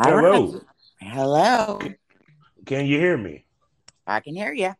[0.00, 0.52] All Hello.
[0.52, 0.62] right.
[1.00, 1.78] Hello.
[2.64, 3.44] Can you hear me?
[4.06, 4.74] I can hear you.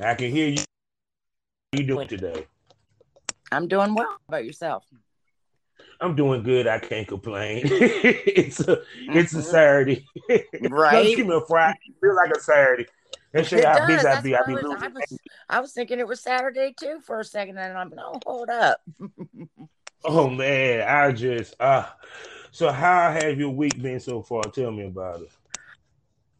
[0.00, 0.58] I can hear you.
[0.58, 2.46] How you doing today?
[3.50, 4.06] I'm doing well.
[4.06, 4.84] How about yourself?
[6.00, 6.68] I'm doing good.
[6.68, 7.62] I can't complain.
[7.64, 9.42] it's a it's a Mhm.
[9.42, 10.06] Saturday.
[10.70, 11.16] Right.
[11.16, 11.78] Give me a Friday.
[12.00, 12.86] Feel like a Saturday.
[13.32, 14.36] It how busy I be.
[14.36, 14.82] I be I was- losing.
[14.82, 18.20] I was, I was thinking it was Saturday too for a second, and I'm no,
[18.24, 18.78] hold up.
[20.08, 21.86] Oh man, I just uh
[22.56, 24.42] so how have your week been so far?
[24.44, 25.30] Tell me about it.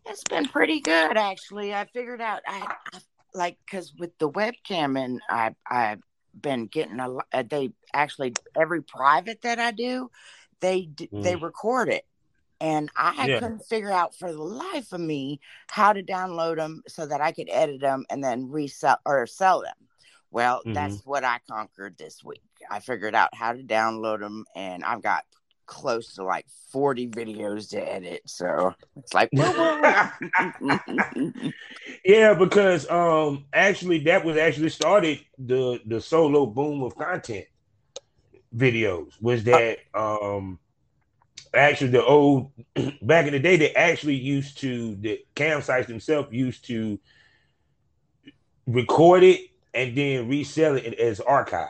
[0.06, 1.74] It's been pretty good actually.
[1.74, 2.98] I figured out I, I
[3.34, 6.00] like because with the webcam and I I've
[6.40, 7.26] been getting a lot.
[7.50, 10.10] They actually every private that I do,
[10.60, 11.42] they d they Mm.
[11.42, 12.06] record it.
[12.62, 13.38] And I Yeah.
[13.38, 17.32] couldn't figure out for the life of me how to download them so that I
[17.32, 19.76] could edit them and then resell or sell them.
[20.30, 20.72] Well, Mhm.
[20.72, 22.40] that's what I conquered this week.
[22.70, 25.24] I figured out how to download them, and I've got
[25.66, 28.22] close to like 40 videos to edit.
[28.26, 29.30] So it's like,
[32.04, 37.46] yeah, because um actually that was actually started the the solo boom of content
[38.54, 40.58] videos was that um
[41.54, 42.52] actually the old
[43.02, 46.98] back in the day they actually used to the cam sites themselves used to
[48.66, 49.40] record it
[49.74, 51.68] and then resell it as archive.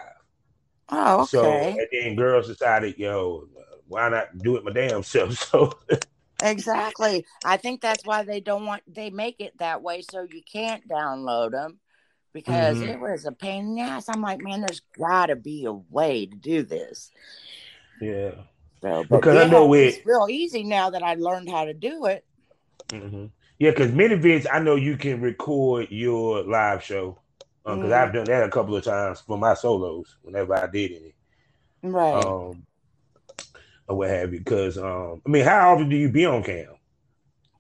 [0.91, 1.77] oh, So okay.
[1.79, 3.49] and then girls decided, yo,
[3.89, 5.33] why not do it my damn self?
[5.51, 5.79] So
[6.41, 7.25] Exactly.
[7.45, 10.87] I think that's why they don't want they make it that way so you can't
[10.89, 11.81] download them
[12.33, 12.89] because Mhm.
[12.91, 14.09] it was a pain in the ass.
[14.09, 17.11] I'm like, man, there's got to be a way to do this.
[18.01, 18.33] yeah.
[18.83, 22.07] So, Because I know it's it- real easy now that I learned how to do
[22.07, 22.25] it.
[22.91, 23.27] hmm
[23.59, 27.19] Yeah, because many vids, I know you can record your live show.
[27.65, 27.93] Because Mhm.
[27.93, 31.15] I've done that a couple of times for my solos whenever I did any,
[31.83, 32.37] Right.
[32.37, 32.65] um,
[33.89, 34.41] or what have you.
[34.41, 36.75] Because um, I mean, how often do you be on cam?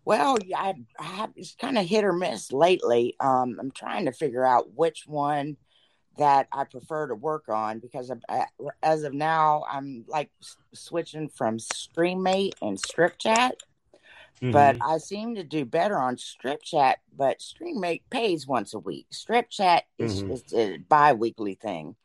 [0.05, 3.17] Well, I, I have it's kind of hit or miss lately.
[3.19, 5.57] Um, I'm trying to figure out which one
[6.17, 8.45] that I prefer to work on because of, uh,
[8.83, 10.31] as of now, I'm like
[10.73, 13.57] switching from Streamate and Strip Chat.
[14.41, 19.07] But I seem to do better on Strip Chat, but Streamate pays once a week.
[19.11, 20.31] Strip Chat is, Mhm.
[20.31, 21.97] is a bi-weekly thing.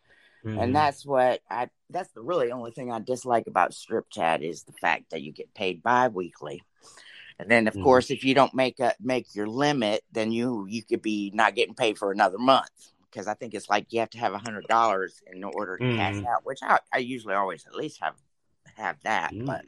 [0.45, 0.61] Mhm.
[0.61, 4.63] And that's what I that's the really only thing I dislike about Strip Chat is
[4.63, 6.63] the fact that you get paid bi-weekly.
[7.39, 7.83] And then of Mhm.
[7.83, 11.55] course if you don't make a make your limit, then you you could be not
[11.55, 12.69] getting paid for another month.
[13.09, 15.83] Because I think it's like you have to have a hundred dollars in order to
[15.97, 16.27] cash Mhm.
[16.27, 18.15] out, which I, I usually always at least have
[18.77, 19.33] have that.
[19.33, 19.45] Mhm.
[19.45, 19.65] But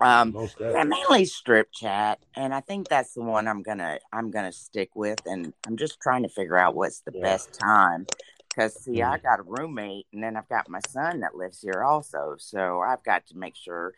[0.00, 4.52] um yeah, mainly strip chat, and I think that's the one I'm gonna I'm gonna
[4.52, 7.22] stick with, and I'm just trying to figure out what's the Yeah.
[7.22, 8.06] best time.
[8.54, 9.22] Because see, I Mhm.
[9.22, 13.02] got a roommate, and then I've got my son that lives here also, so I've
[13.02, 13.94] got to make sure,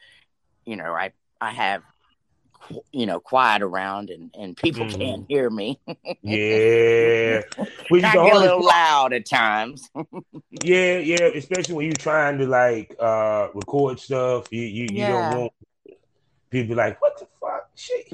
[0.64, 1.82] you know, I I have,
[2.90, 4.98] you know, quiet around, and and people Mhm.
[5.00, 5.78] can't hear me.
[6.22, 7.42] Yeah.
[7.90, 9.88] we get a little loud at times.
[10.62, 11.26] Yeah, yeah.
[11.34, 15.08] Especially when you're trying to like uh record stuff, you you, you Yeah.
[15.08, 15.52] don't want
[16.50, 17.68] people be like, what the fuck?
[17.74, 18.06] Shit.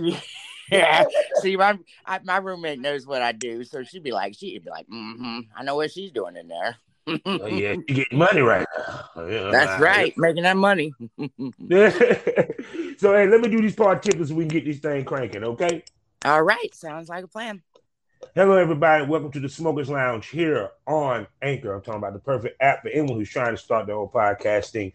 [0.72, 1.04] Yeah.
[1.40, 4.70] See, my I, my roommate knows what I do, so she'd be like, she'd be
[4.70, 6.76] like, mm-hmm, I know what she's doing in there.
[7.06, 9.26] Oh, yeah, you getting money right now.
[9.26, 10.92] Yeah, That's right, making that money.
[11.18, 15.82] so hey, let me do these particles so we can get this thing cranking, okay?
[16.24, 17.62] All right, sounds like a plan.
[18.36, 19.04] Hello, everybody.
[19.04, 21.74] Welcome to the Smokers Lounge here on Anchor.
[21.74, 24.92] I'm talking about the perfect app for anyone who's trying to start their own podcasting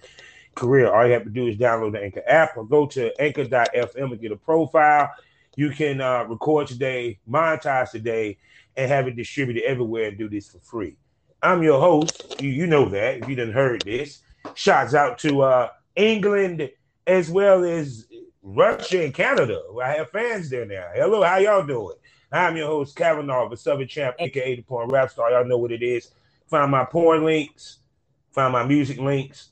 [0.56, 0.92] career.
[0.92, 4.22] All you have to do is download the Anchor app or go to anchor.fm and
[4.22, 5.12] get a profile.
[5.58, 8.38] You can uh, record today, monetize today,
[8.76, 10.96] and have it distributed everywhere and do this for free.
[11.42, 12.40] I'm your host.
[12.40, 14.22] You, you know that if you didn't heard this.
[14.54, 16.70] Shouts out to uh, England
[17.08, 18.06] as well as
[18.44, 19.60] Russia and Canada.
[19.84, 20.90] I have fans there now.
[20.94, 21.96] Hello, how y'all doing?
[22.32, 25.32] I'm your host, Kavanaugh, the Southern Champ, aka the Porn Rap Star.
[25.32, 26.12] Y'all know what it is.
[26.46, 27.80] Find my porn links,
[28.32, 29.50] find my music links,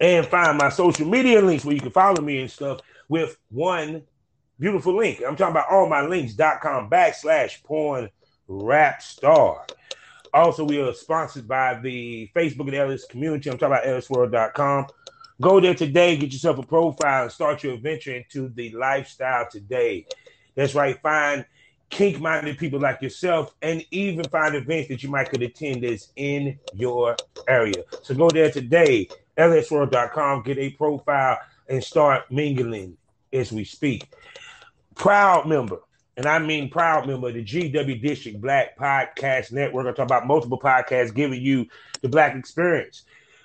[0.00, 4.04] and find my social media links where you can follow me and stuff with one
[4.58, 5.22] beautiful link.
[5.26, 8.10] I'm talking about all my links.com backslash porn
[8.48, 9.66] rap star.
[10.32, 13.50] Also, we are sponsored by the Facebook and Ellis community.
[13.50, 14.86] I'm talking about ellisworld.com.
[15.40, 20.06] Go there today, get yourself a profile, and start your adventure into the lifestyle today.
[20.54, 21.00] That's right.
[21.02, 21.44] Find
[21.90, 26.08] kink minded people like yourself and even find events that you might could attend that's
[26.16, 27.16] in your
[27.48, 27.84] area.
[28.02, 29.08] So go there today,
[29.38, 31.38] lsworld.com, get a profile
[31.68, 32.96] and start mingling
[33.32, 34.08] as we speak.
[34.96, 35.78] Proud member,
[36.16, 39.86] and I mean proud member of the GW District Black Podcast Network.
[39.86, 41.66] I'm talking about multiple podcasts giving you
[42.00, 43.04] the black experience.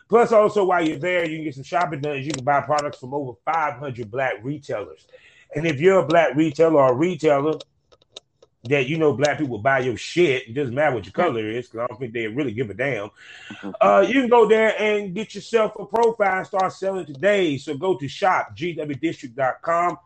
[0.09, 2.23] Plus, also while you're there, you can get some shopping done.
[2.23, 5.07] You can buy products from over 500 black retailers.
[5.55, 7.53] And if you're a black retailer or a retailer
[8.65, 10.47] that you know black people buy your shit.
[10.47, 12.73] It doesn't matter what your color is, because I don't think they really give a
[12.73, 13.09] damn.
[13.79, 17.57] Uh, you can go there and get yourself a profile and start selling today.
[17.57, 19.97] So go to shopgwdistrict.com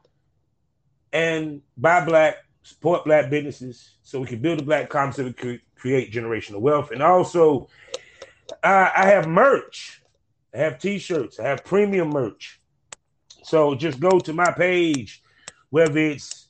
[1.15, 6.11] and buy black, support black businesses so we can build a black we can create
[6.11, 6.91] generational wealth.
[6.91, 7.69] And also,
[8.61, 10.01] uh, I have merch.
[10.53, 11.39] I have t-shirts.
[11.39, 12.59] I have premium merch.
[13.43, 15.23] So just go to my page,
[15.69, 16.49] whether it's,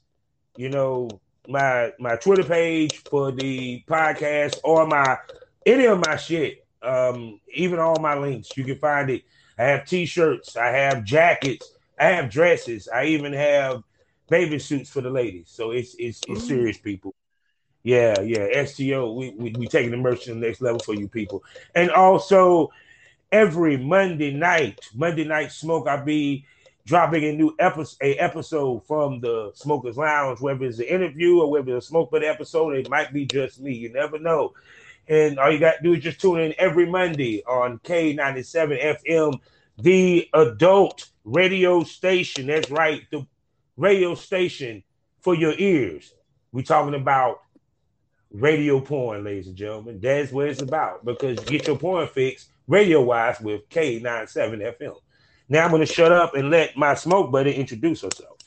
[0.58, 1.10] you know,
[1.48, 5.18] my my Twitter page for the podcast or my
[5.66, 6.66] any of my shit.
[6.82, 9.24] Um, even all my links, you can find it.
[9.60, 13.84] I have t-shirts, I have jackets, I have dresses, I even have
[14.30, 15.50] baby suits for the ladies.
[15.50, 17.14] So it's it's it's serious, people.
[17.84, 18.66] Yeah, yeah.
[18.66, 21.44] STO, we, we we taking the merch to the next level for you people.
[21.76, 22.72] And also
[23.32, 26.46] every Monday night, Monday night smoke, I'll be
[26.86, 31.50] dropping a new episode, a episode from the Smokers Lounge, whether it's an interview or
[31.52, 33.74] whether it's a smoke but episode, it might be just me.
[33.74, 34.54] You never know.
[35.08, 39.40] And all you got to do is just tune in every Monday on K97 FM,
[39.78, 42.48] the adult radio station.
[42.48, 43.26] That's right, the
[43.78, 44.84] radio station
[45.22, 46.14] for your ears.
[46.52, 47.40] We're talking about
[48.32, 50.00] radio porn, ladies and gentlemen.
[50.02, 54.96] That's what it's about because you get your porn fix radio wise with K97 FM.
[55.50, 58.38] Now I'm going to shut up and let my smoke buddy introduce herself.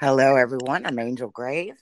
[0.00, 0.86] Hello, everyone.
[0.86, 1.74] I'm Angel Grave.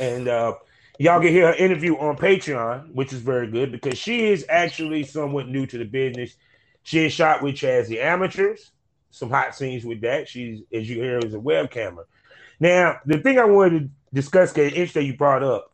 [0.00, 0.54] And uh,
[0.98, 5.04] y'all can hear her interview on Patreon, which is very good because she is actually
[5.04, 6.36] somewhat new to the business.
[6.82, 8.72] She has shot with Chaz the Amateurs,
[9.14, 10.28] some hot scenes with that.
[10.28, 12.04] She's, as you hear, is a webcamera.
[12.58, 15.72] Now, the thing I wanted to discuss, it's that you brought up,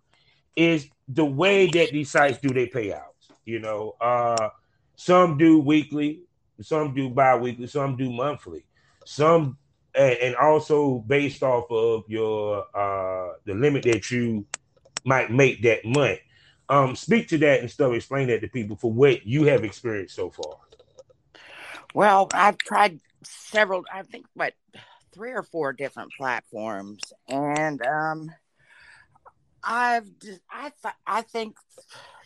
[0.54, 3.02] is the way that these sites do their payouts.
[3.46, 4.50] You know, uh,
[4.96, 6.20] some do weekly,
[6.60, 8.66] some do bi-weekly, some do monthly.
[9.06, 9.56] Some
[9.94, 14.46] and, and also based off of your uh the limit that you
[15.04, 16.20] might make that month.
[16.68, 17.94] Um, speak to that and stuff.
[17.94, 20.56] Explain that to people for what you have experienced so far.
[21.94, 23.84] Well, I've tried several.
[23.92, 24.54] I think what
[25.12, 28.30] three or four different platforms, and um,
[29.62, 30.08] I've
[30.50, 31.56] I th- I think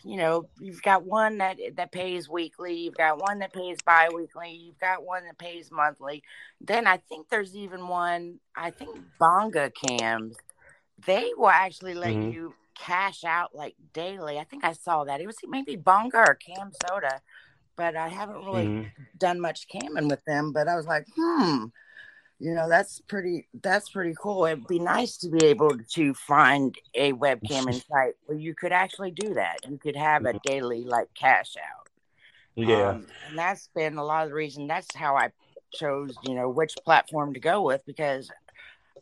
[0.05, 4.51] you know, you've got one that that pays weekly, you've got one that pays bi-weekly,
[4.51, 6.21] you've got one that pays monthly.
[6.61, 10.37] Then I think there's even one, I think Bonga cams,
[11.07, 12.29] they will actually let mm-hmm.
[12.29, 14.37] you cash out like daily.
[14.37, 15.21] I think I saw that.
[15.21, 17.21] It was maybe Bonga or Cam Soda,
[17.77, 19.03] but I haven't really mm-hmm.
[19.17, 20.51] done much camming with them.
[20.51, 21.65] But I was like, hmm,
[22.39, 26.77] you know that's pretty that's pretty cool it'd be nice to be able to find
[26.93, 30.37] a webcam site where you could actually do that you could have a mm-hmm.
[30.43, 31.87] daily like cash out
[32.55, 35.29] yeah um, and that's been a lot of the reason that's how i
[35.73, 38.29] chose you know which platform to go with because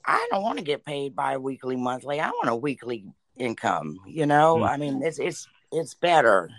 [0.05, 3.05] i don't want to get paid by weekly monthly i want a weekly
[3.37, 4.65] income you know mm-hmm.
[4.65, 6.49] i mean it's it's it's better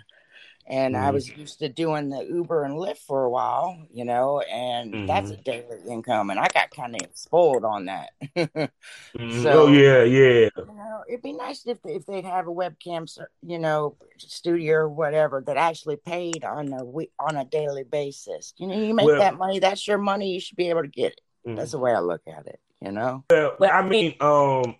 [0.67, 1.03] and mm-hmm.
[1.03, 4.93] I was used to doing the Uber and Lyft for a while, you know, and
[4.93, 5.05] mm-hmm.
[5.05, 8.09] that's a daily income, and I got kind of spoiled on that.
[8.35, 9.43] mm-hmm.
[9.43, 10.49] so, oh yeah, yeah.
[10.57, 13.07] You know, it'd be nice if if they'd have a webcam,
[13.43, 18.53] you know, studio or whatever that actually paid on a week on a daily basis.
[18.57, 20.33] You know, you make well, that money, that's your money.
[20.33, 21.21] You should be able to get it.
[21.55, 22.59] That's the way I look at it.
[22.81, 23.23] You know.
[23.29, 24.75] Well, but, I mean, um,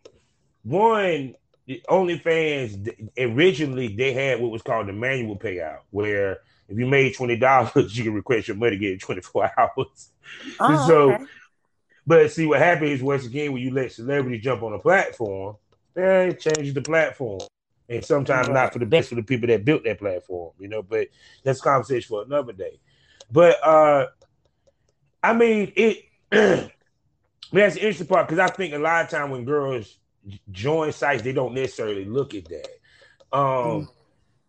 [0.63, 1.35] one
[1.67, 7.15] the OnlyFans originally they had what was called the manual payout, where if you made
[7.15, 10.09] twenty dollars, you can request your money get twenty four hours.
[10.59, 11.25] Oh, so, okay.
[12.05, 15.57] but see what happens once again when you let celebrities jump on a platform,
[15.97, 17.41] eh, it changes the platform,
[17.89, 20.83] and sometimes not for the best for the people that built that platform, you know.
[20.83, 21.07] But
[21.43, 22.79] that's conversation for another day.
[23.31, 24.07] But uh
[25.23, 29.45] I mean it that's the interesting part because I think a lot of time when
[29.45, 29.97] girls
[30.51, 32.67] join sites, they don't necessarily look at that.
[33.31, 33.87] Um mm.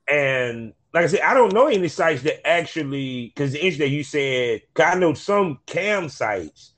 [0.08, 3.90] and like I said, I don't know any sites that actually because the issue that
[3.90, 6.72] you said, I know some cam sites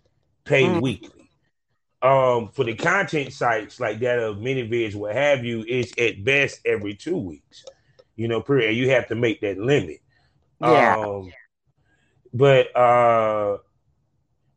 [0.45, 0.83] pay mm.
[0.83, 1.31] weekly.
[2.03, 6.61] Um, for the content sites like that of ManyVids, what have you, it's at best
[6.65, 7.65] every two weeks.
[8.17, 8.77] You know, period.
[8.77, 10.01] You have to make that limit.
[10.61, 10.97] Yeah.
[10.97, 11.33] Um,
[12.35, 13.59] but uh,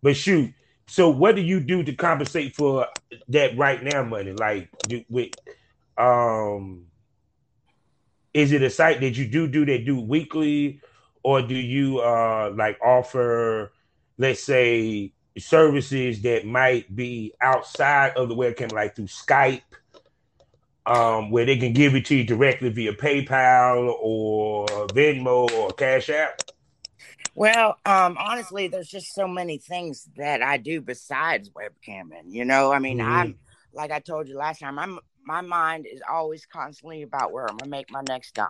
[0.02, 0.54] but shoot.
[0.92, 2.86] So what do you do to compensate for
[3.30, 4.34] that right now money?
[4.34, 4.68] Like
[5.10, 5.30] with
[5.98, 6.88] um
[8.34, 10.82] is it a site that you do do that do weekly
[11.24, 13.72] or do you uh like offer
[14.18, 19.62] let's say services that might be outside of the webcam like through skype
[20.86, 26.10] um where they can give it to you directly via paypal or venmo or cash
[26.10, 26.42] app
[27.36, 32.72] well um honestly there's just so many things that i do besides webcamming you know
[32.72, 33.12] i mean mm-hmm.
[33.12, 33.36] i'm
[33.74, 37.58] like i told you last time i'm my mind is always constantly about where I'm
[37.58, 38.50] gonna make my next dollar.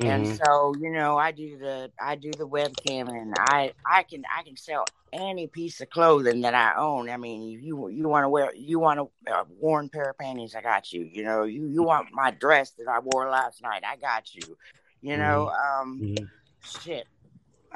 [0.00, 0.10] Mm-hmm.
[0.10, 4.24] And so, you know, I do the I do the webcam and I I can
[4.34, 7.08] I can sell any piece of clothing that I own.
[7.08, 10.54] I mean, you you want to wear you want a, a worn pair of panties,
[10.54, 11.02] I got you.
[11.10, 14.56] You know, you you want my dress that I wore last night, I got you.
[15.00, 15.82] You know, mm-hmm.
[15.82, 16.80] um mm-hmm.
[16.80, 17.06] shit.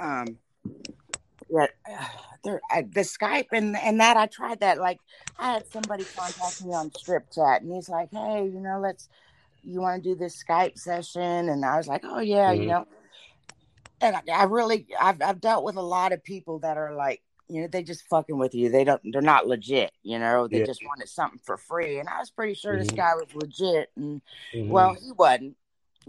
[0.01, 0.39] Um
[1.51, 1.67] yeah,
[2.45, 4.79] there I, the Skype and and that I tried that.
[4.79, 5.01] Like
[5.39, 9.09] I had somebody contact me on Strip Chat, and he's like, "Hey, you know, let's
[9.63, 12.63] you want to do this Skype session?" And I was like, "Oh yeah, mm-hmm.
[12.63, 12.87] you know."
[14.01, 17.23] And I, I really, I've I've dealt with a lot of people that are like,
[17.49, 18.71] you know, they just fucking with you.
[18.71, 19.93] They don't, they're not legit.
[20.03, 20.65] You know, they yeah.
[20.65, 21.99] just wanted something for free.
[21.99, 22.85] And I was pretty sure mm-hmm.
[22.85, 24.23] this guy was legit, and
[24.55, 24.71] mm-hmm.
[24.71, 25.57] well, he wasn't.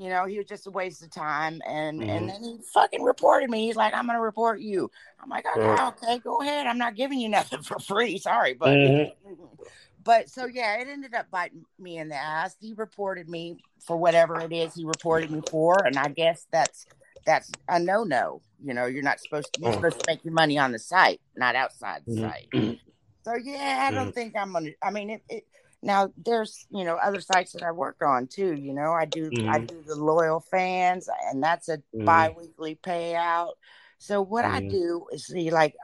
[0.02, 1.62] You know, he was just a waste of time.
[1.68, 2.10] And mm-hmm.
[2.10, 3.68] and then he fucking reported me.
[3.68, 4.90] He's like, I'm gonna report you.
[5.22, 6.66] I'm like, okay, okay, go ahead.
[6.66, 8.18] I'm not giving you nothing for free.
[8.18, 9.34] Sorry, but mm-hmm.
[10.04, 12.56] but so yeah, it ended up biting me in the ass.
[12.60, 16.88] He reported me for whatever it is he reported me for, and I guess that's
[17.24, 18.42] that's a no no.
[18.64, 21.22] You know, you're not supposed to you're supposed to make your money on the site,
[21.36, 22.70] not outside the mm-hmm.
[22.72, 22.80] site.
[23.24, 24.12] So yeah, I don't mm-hmm.
[24.14, 25.46] think I'm gonna I mean it, it
[25.84, 28.54] now there's you know other sites that I work on too.
[28.54, 29.50] You know, I do mm-hmm.
[29.50, 32.06] I do the loyal fans, and that's a mm-hmm.
[32.06, 33.54] biweekly payout.
[33.98, 34.56] So what mm-hmm.
[34.56, 35.76] I do is see like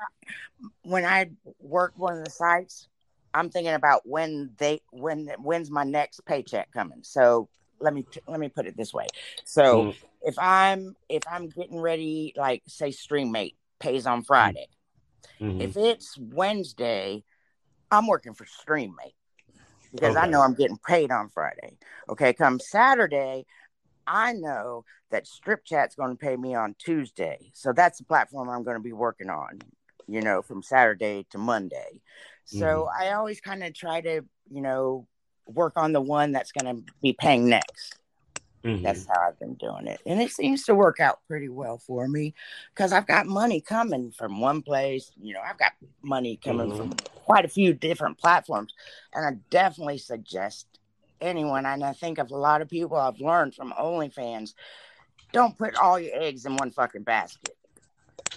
[0.83, 2.87] when I work one of the sites,
[3.33, 6.99] I'm thinking about when they when when's my next paycheck coming.
[7.03, 7.49] So
[7.79, 9.07] let me let me put it this way.
[9.45, 10.05] So mm-hmm.
[10.23, 14.67] if I'm if I'm getting ready, like say Streamate pays on Friday,
[15.39, 15.61] mm-hmm.
[15.61, 17.23] if it's Wednesday,
[17.91, 19.13] I'm working for Streamate
[19.99, 20.25] because okay.
[20.25, 21.77] I know I'm getting paid on Friday.
[22.09, 23.45] Okay, come Saturday,
[24.05, 27.51] I know that Strip Chat's going to pay me on Tuesday.
[27.53, 29.59] So that's the platform I'm going to be working on,
[30.07, 32.01] you know, from Saturday to Monday.
[32.45, 33.03] So mm-hmm.
[33.03, 35.07] I always kind of try to, you know,
[35.45, 37.97] work on the one that's going to be paying next.
[38.63, 38.83] Mm-hmm.
[38.83, 40.01] That's how I've been doing it.
[40.05, 42.33] And it seems to work out pretty well for me
[42.73, 45.11] because I've got money coming from one place.
[45.21, 46.77] You know, I've got money coming mm-hmm.
[46.77, 48.73] from quite a few different platforms.
[49.13, 50.65] And I definitely suggest
[51.21, 54.53] anyone, and I think of a lot of people I've learned from OnlyFans,
[55.31, 57.55] don't put all your eggs in one fucking basket.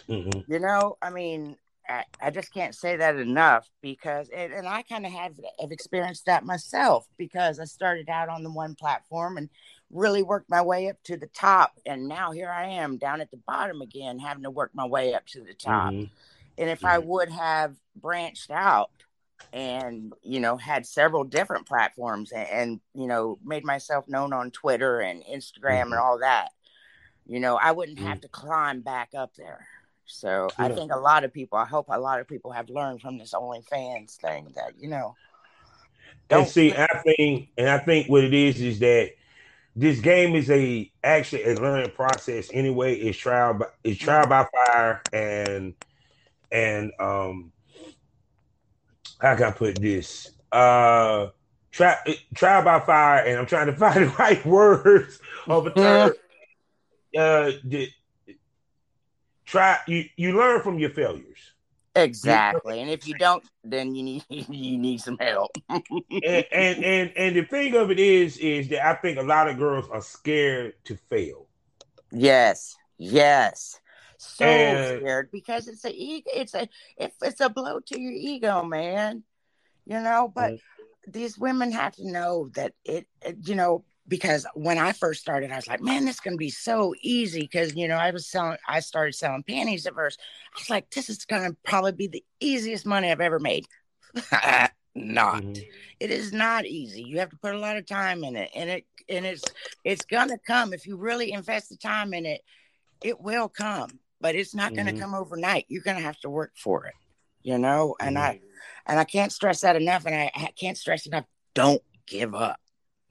[0.09, 0.53] Mm-hmm.
[0.53, 1.57] You know, I mean,
[1.89, 5.73] I, I, just can't say that enough because, it, and I kind of have, have
[5.73, 9.49] experienced that myself because I started out on the one platform and
[9.91, 11.73] really worked my way up to the top.
[11.85, 15.15] And now here I am down at the bottom again, having to work my way
[15.15, 15.93] up to the top.
[15.93, 16.13] Mm-hmm.
[16.59, 16.87] And if mm-hmm.
[16.87, 18.91] I would have branched out
[19.53, 24.51] and, you know, had several different platforms and, and you know, made myself known on
[24.51, 25.93] Twitter and Instagram mm-hmm.
[25.93, 26.51] and all that,
[27.27, 28.21] you know, I wouldn't have mm-hmm.
[28.21, 29.67] to climb back up there.
[30.07, 30.67] So yeah.
[30.67, 33.19] I think a lot of people, I hope a lot of people have learned from
[33.19, 35.15] this OnlyFans thing that, you know,
[36.29, 39.13] don't and see, I think, and I think what it is is that
[39.77, 42.95] this game is a actually a learning process anyway.
[42.97, 45.75] It's trial by it's trial by fire and
[46.51, 47.53] and um
[49.21, 50.33] how can I put this?
[50.51, 51.29] Uh
[51.71, 51.97] try
[52.35, 56.13] trial by fire and I'm trying to find the right words of a term.
[57.17, 57.89] uh the,
[59.45, 61.53] try you you learn from your failures.
[61.95, 62.81] Exactly.
[62.81, 65.51] And if you don't, then you need you need some help.
[65.69, 65.85] and,
[66.53, 69.59] and and and the thing of it is is that I think a lot of
[69.59, 71.47] girls are scared to fail.
[72.13, 72.77] Yes.
[72.99, 73.81] Yes.
[74.19, 78.63] So and, scared because it's a it's a if it's a blow to your ego,
[78.63, 79.25] man.
[79.87, 81.11] You know, but mm-hmm.
[81.11, 85.53] these women have to know that it, it you know because when I first started,
[85.53, 87.43] I was like, man, this is going to be so easy.
[87.43, 90.21] Because, you know, I was selling, I started selling panties at first.
[90.55, 93.67] I was like, this is going to probably be the easiest money I've ever made.
[94.95, 95.43] not.
[95.43, 95.63] Mm-hmm.
[96.01, 97.03] It is not easy.
[97.03, 98.51] You have to put a lot of time in it.
[98.55, 99.45] And it, and it's,
[99.85, 100.73] it's going to come.
[100.73, 102.43] If you really invest the time in it,
[103.03, 105.03] it will come, but it's not going to mm-hmm.
[105.03, 105.67] come overnight.
[105.69, 106.95] You're going to have to work for it,
[107.43, 107.95] you know?
[108.01, 108.25] And mm-hmm.
[108.25, 108.41] I,
[108.87, 110.05] and I can't stress that enough.
[110.05, 111.27] And I, I can't stress enough.
[111.55, 112.59] Don't give up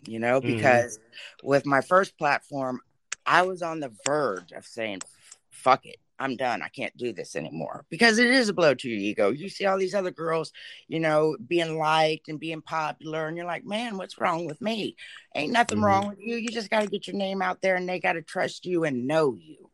[0.06, 0.56] you know, mm-hmm.
[0.56, 1.48] because mm-hmm.
[1.48, 2.80] with my first platform,
[3.26, 5.02] I was on the verge of saying,
[5.50, 5.98] fuck it.
[6.22, 6.62] I'm done.
[6.62, 9.30] I can't do this anymore because it is a blow to your ego.
[9.30, 10.52] You see all these other girls,
[10.90, 14.98] you know, being liked and being popular, and you're like, man, what's wrong with me?
[15.34, 15.86] Ain't nothing mm-hmm.
[15.86, 16.36] wrong with you.
[16.36, 18.84] You just got to get your name out there and they got to trust you
[18.84, 19.70] and know you.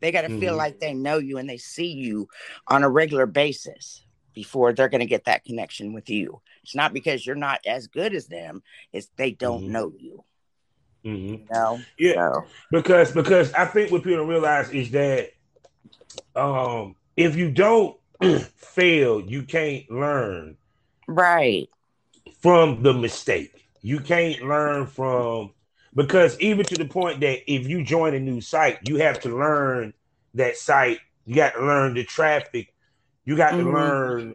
[0.00, 0.40] They got to mm-hmm.
[0.40, 2.28] feel like they know you and they see you
[2.68, 4.04] on a regular basis
[4.34, 6.40] before they're going to get that connection with you.
[6.68, 9.72] It's not because you're not as good as them; it's they don't mm-hmm.
[9.72, 10.22] know you.
[11.02, 11.32] Mm-hmm.
[11.32, 11.80] You know?
[11.98, 12.44] Yeah, so.
[12.70, 15.30] because because I think what people don't realize is that
[16.36, 17.98] um, if you don't
[18.56, 20.58] fail, you can't learn.
[21.06, 21.70] Right.
[22.42, 25.54] From the mistake, you can't learn from
[25.94, 29.34] because even to the point that if you join a new site, you have to
[29.34, 29.94] learn
[30.34, 30.98] that site.
[31.24, 32.74] You got to learn the traffic
[33.28, 33.64] you got mm-hmm.
[33.64, 34.34] to learn.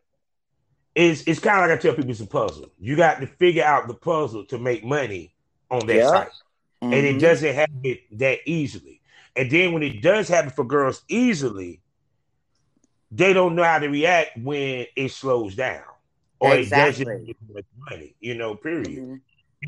[0.95, 2.69] It's it's kind of like I tell people it's a puzzle.
[2.79, 5.33] You got to figure out the puzzle to make money
[5.71, 6.93] on that site, mm-hmm.
[6.93, 7.19] and it mm-hmm.
[7.19, 9.01] doesn't happen that easily.
[9.35, 11.81] And then when it does happen for girls easily,
[13.11, 15.81] they don't know how to react when it slows down
[16.39, 17.03] or exactly.
[17.03, 18.15] it doesn't make money.
[18.19, 18.87] You know, period.
[18.87, 19.15] Mm-hmm.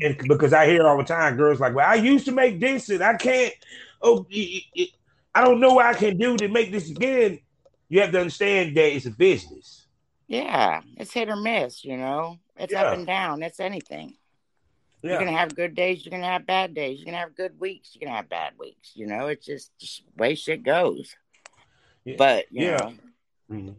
[0.02, 2.88] And because I hear all the time, girls like, "Well, I used to make this,
[2.88, 3.54] and I can't.
[4.00, 4.90] Oh, it, it,
[5.34, 7.40] I don't know what I can do to make this again."
[7.88, 9.85] you have to understand that it's a business.
[10.28, 12.38] Yeah, it's hit or miss, you know.
[12.56, 12.84] It's yeah.
[12.84, 13.42] up and down.
[13.42, 14.14] It's anything.
[15.02, 15.10] Yeah.
[15.10, 17.94] You're gonna have good days, you're gonna have bad days, you're gonna have good weeks,
[17.94, 21.14] you're gonna have bad weeks, you know, it's just, just way shit goes.
[22.04, 22.16] Yeah.
[22.18, 22.90] But yeah.
[23.50, 23.72] Mm-hmm.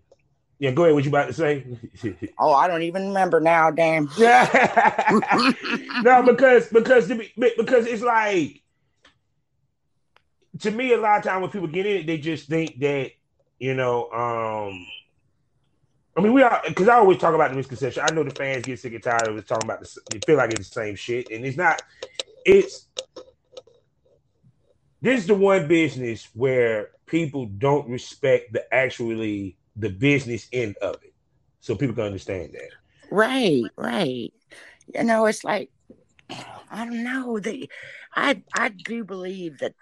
[0.60, 0.96] Yeah, go ahead.
[0.96, 1.66] What you about to say?
[2.40, 3.70] oh, I don't even remember now.
[3.70, 4.10] Damn.
[4.18, 5.20] Yeah.
[6.02, 8.64] no, because because because it's like
[10.60, 13.12] to me, a lot of time when people get in they just think that
[13.60, 14.86] you know, um,
[16.18, 18.04] I mean, we are because I always talk about the misconception.
[18.04, 20.00] I know the fans get sick and tired of us talking about this.
[20.12, 21.82] They feel like it's the same shit, and it's not.
[22.44, 22.88] It's
[25.02, 30.96] this is the one business where people don't respect the actually the business end of
[31.04, 31.14] it,
[31.60, 32.72] so people can understand that.
[33.12, 34.34] Right, right.
[34.96, 35.70] You know, it's like
[36.72, 37.40] I don't know.
[37.40, 37.70] They,
[38.16, 39.76] I I do believe that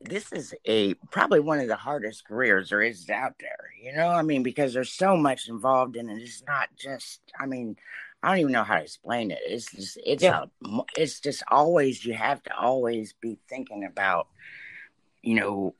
[0.00, 3.70] this is a probably one of the hardest careers there is out there.
[3.82, 6.22] You know, I mean, because there's so much involved in it.
[6.22, 7.20] It's not just.
[7.38, 7.76] I mean,
[8.22, 9.40] I don't even know how to explain it.
[9.46, 9.98] It's just.
[10.04, 10.44] It's yeah.
[10.64, 12.04] a, It's just always.
[12.04, 14.28] You have to always be thinking about.
[15.22, 15.74] You know,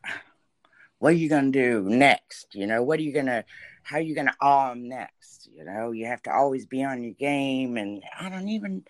[0.99, 2.55] what are you gonna do next?
[2.55, 3.45] You know, what are you gonna?
[3.83, 5.49] How are you gonna arm next?
[5.51, 8.85] You know, you have to always be on your game, and I don't even.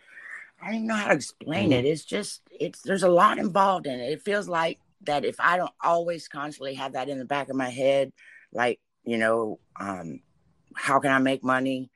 [0.61, 1.73] I don't even know how to explain mm-hmm.
[1.73, 1.85] it.
[1.87, 4.13] It's just it's there's a lot involved in it.
[4.13, 7.57] It feels like that if I don't always constantly have that in the back of
[7.57, 8.13] my head,
[8.53, 10.21] like, you know, um,
[10.75, 11.91] how can I make money?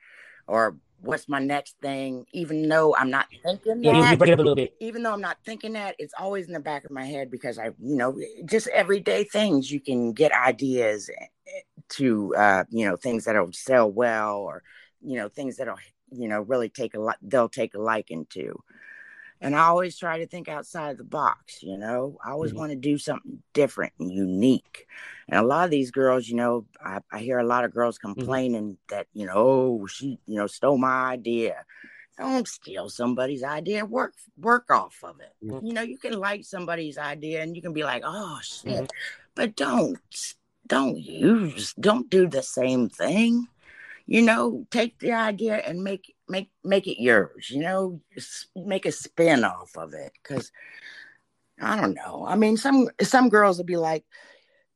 [0.47, 4.38] Or what's my next thing, even though I'm not thinking that, yeah, break it up
[4.38, 4.75] a little bit.
[4.81, 7.59] even though I'm not thinking that, it's always in the back of my head because
[7.59, 12.97] I, you know, just everyday things you can get ideas eh, to, uh, you know,
[12.97, 14.62] things that'll sell well or,
[15.03, 15.79] you know, things that'll,
[16.11, 18.59] you know, really take a lot, they'll take a liking to
[19.44, 22.16] and I always try to think outside the box, you know.
[22.24, 22.61] I always mm-hmm.
[22.61, 24.87] want to do something different and unique.
[25.28, 27.98] And a lot of these girls, you know, I, I hear a lot of girls
[27.98, 28.14] mm-hmm.
[28.14, 28.94] complaining mm-hmm.
[28.96, 31.66] that, you know, oh, she, you know, stole my idea.
[32.16, 33.85] Don't steal somebody's idea.
[33.85, 35.35] Work work off of it.
[35.46, 35.66] Mm-hmm.
[35.66, 38.72] You know, you can like somebody's idea and you can be like, oh shit.
[38.72, 38.85] Mm-hmm.
[39.35, 39.98] But don't
[40.66, 43.46] don't use don't do the same thing
[44.07, 47.51] you know, take the idea and make make make it yours.
[47.51, 48.01] You know,
[48.57, 50.51] make a spin off of it because
[51.61, 52.25] I don't know.
[52.27, 54.05] I mean, some some girls will be like,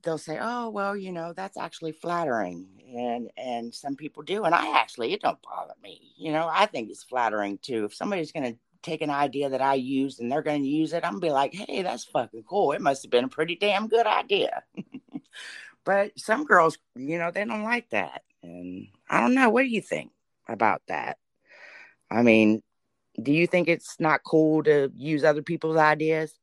[0.03, 4.55] they'll say, "Oh, well, you know, that's actually flattering," and and some people do, and
[4.55, 6.13] I actually it don't bother me.
[6.17, 7.85] You know, I think it's flattering too.
[7.85, 11.13] If somebody's gonna take an idea that I used and they're gonna use it, I'm
[11.15, 12.73] gonna be like, "Hey, that's fucking cool.
[12.73, 14.63] It must have been a pretty damn good idea."
[15.85, 18.23] but some girls, you know, they don't like that.
[18.43, 19.51] And I don't know.
[19.51, 20.13] What do you think
[20.49, 21.19] about that?
[22.11, 22.62] I mean,
[23.23, 26.35] do you think it's not cool to use other people's ideas?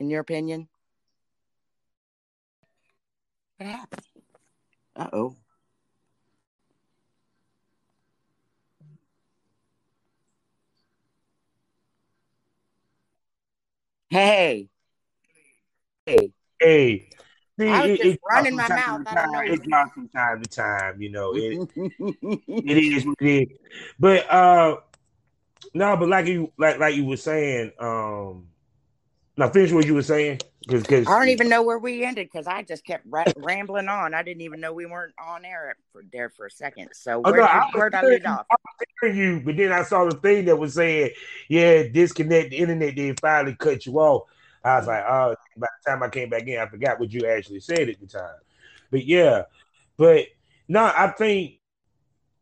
[0.00, 0.68] In your opinion?
[3.58, 4.02] What happened?
[4.96, 5.36] Uh oh.
[14.10, 14.68] Hey.
[16.06, 16.32] Hey.
[16.60, 17.10] Hey.
[17.58, 19.02] See, I was it, just running my mouth.
[19.06, 19.40] I don't know.
[19.40, 21.34] It drops from time to time, you know.
[21.34, 23.58] It, it is what it is.
[23.98, 24.76] But uh
[25.74, 28.46] no, but like you like like you were saying, um
[29.36, 30.40] now finish what you were saying.
[30.68, 33.88] Cause, cause I don't even know where we ended because I just kept ra- rambling
[33.88, 34.12] on.
[34.12, 36.90] I didn't even know we weren't on air for there for a second.
[36.92, 38.46] So Oh, where no, did, I where'd I hearing leave you- off?
[38.50, 41.10] I was hearing you, but then I saw the thing that was saying,
[41.48, 44.28] "Yeah, disconnect the internet." Then finally cut you off.
[44.64, 47.26] I was like, "Oh!" By the time I came back in, I forgot what you
[47.26, 48.40] actually said at the time.
[48.90, 49.44] But yeah,
[49.96, 50.26] but
[50.68, 51.54] no, I think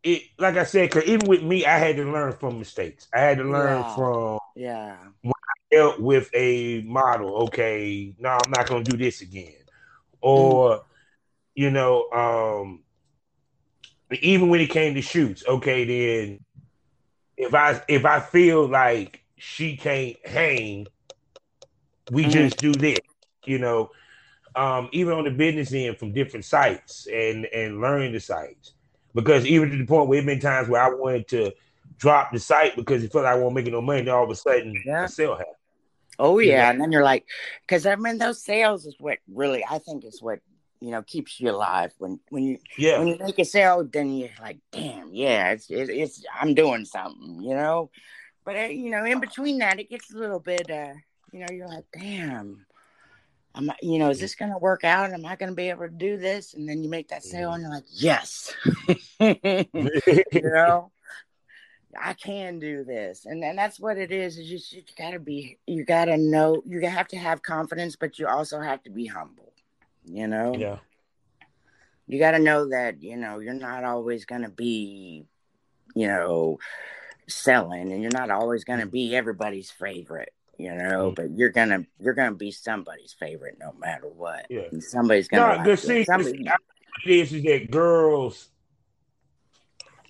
[0.02, 0.22] it.
[0.38, 3.09] Like I said, because even with me, I had to learn from mistakes.
[3.14, 3.94] I had to learn Yeah.
[3.94, 4.96] from Yeah.
[5.22, 7.35] When I dealt with a model.
[7.44, 9.55] Okay, no, I'm not going to do this again.
[10.20, 10.85] Or,
[11.55, 12.83] you know, um,
[14.20, 16.40] even when it came to shoots, okay, then
[17.37, 20.87] if I if I feel like she can't hang,
[22.11, 22.31] we Mhm.
[22.31, 22.99] just do this.
[23.45, 23.90] You know,
[24.55, 28.75] um, even on the business end from different sites and and learning the sites.
[29.14, 31.53] Because even to the point where it been times where I wanted to
[31.99, 34.31] drop the site because it felt like I wasn't making no money, then all of
[34.31, 35.05] a sudden Yeah.
[35.05, 35.57] a sale happened.
[36.19, 37.27] Oh You yeah, and then you're like,
[37.66, 40.40] because I mean, those sales is what really I think is what
[40.81, 41.92] you know keeps you alive.
[41.99, 42.99] When when you Yeah.
[42.99, 46.85] when you make a sale, then you're like, damn, yeah, it's it's, it's I'm doing
[46.85, 47.90] something, you know.
[48.45, 50.95] But uh, you know, in between that, it gets a little bit, uh,
[51.37, 52.64] you know, you're like, damn.
[53.55, 53.70] I'm.
[53.70, 55.12] I, you know, is this going to work out?
[55.12, 56.55] Am I going to be able to do this?
[56.55, 57.72] And then you make that sale, and mm-hmm.
[57.72, 58.55] you're like, yes,
[60.33, 60.90] you know,
[61.99, 64.38] I can do this, and and that's what it is.
[64.38, 67.96] Is just you got to be, you got to know, you have to have confidence,
[67.96, 69.53] but you also have to be humble.
[70.05, 70.79] You know, yeah.
[72.07, 75.25] you got to know that you know you're not always going to be,
[75.94, 76.59] you know,
[77.27, 78.92] selling, and you're not always going to mm-hmm.
[78.92, 80.33] be everybody's favorite.
[80.59, 81.14] You know, Mm.
[81.16, 84.47] but you're gonna you're gonna be somebody's favorite no matter what.
[84.49, 84.62] Yeah.
[84.73, 85.42] And somebody's gonna.
[85.42, 86.47] No, like the see, Somebody-
[87.07, 88.49] is is that girls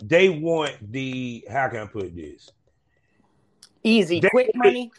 [0.02, 2.50] they want the how can I put this?
[3.82, 4.90] easy, They- quick money.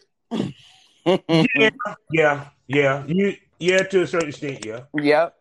[1.05, 1.69] Yeah,
[2.11, 3.05] yeah, yeah.
[3.07, 4.81] You yeah, to a certain extent, yeah.
[4.93, 5.35] Yep.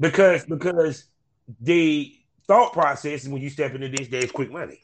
[0.00, 1.04] Because because
[1.60, 2.14] the
[2.46, 4.80] thought process when you step into this, there's quick money.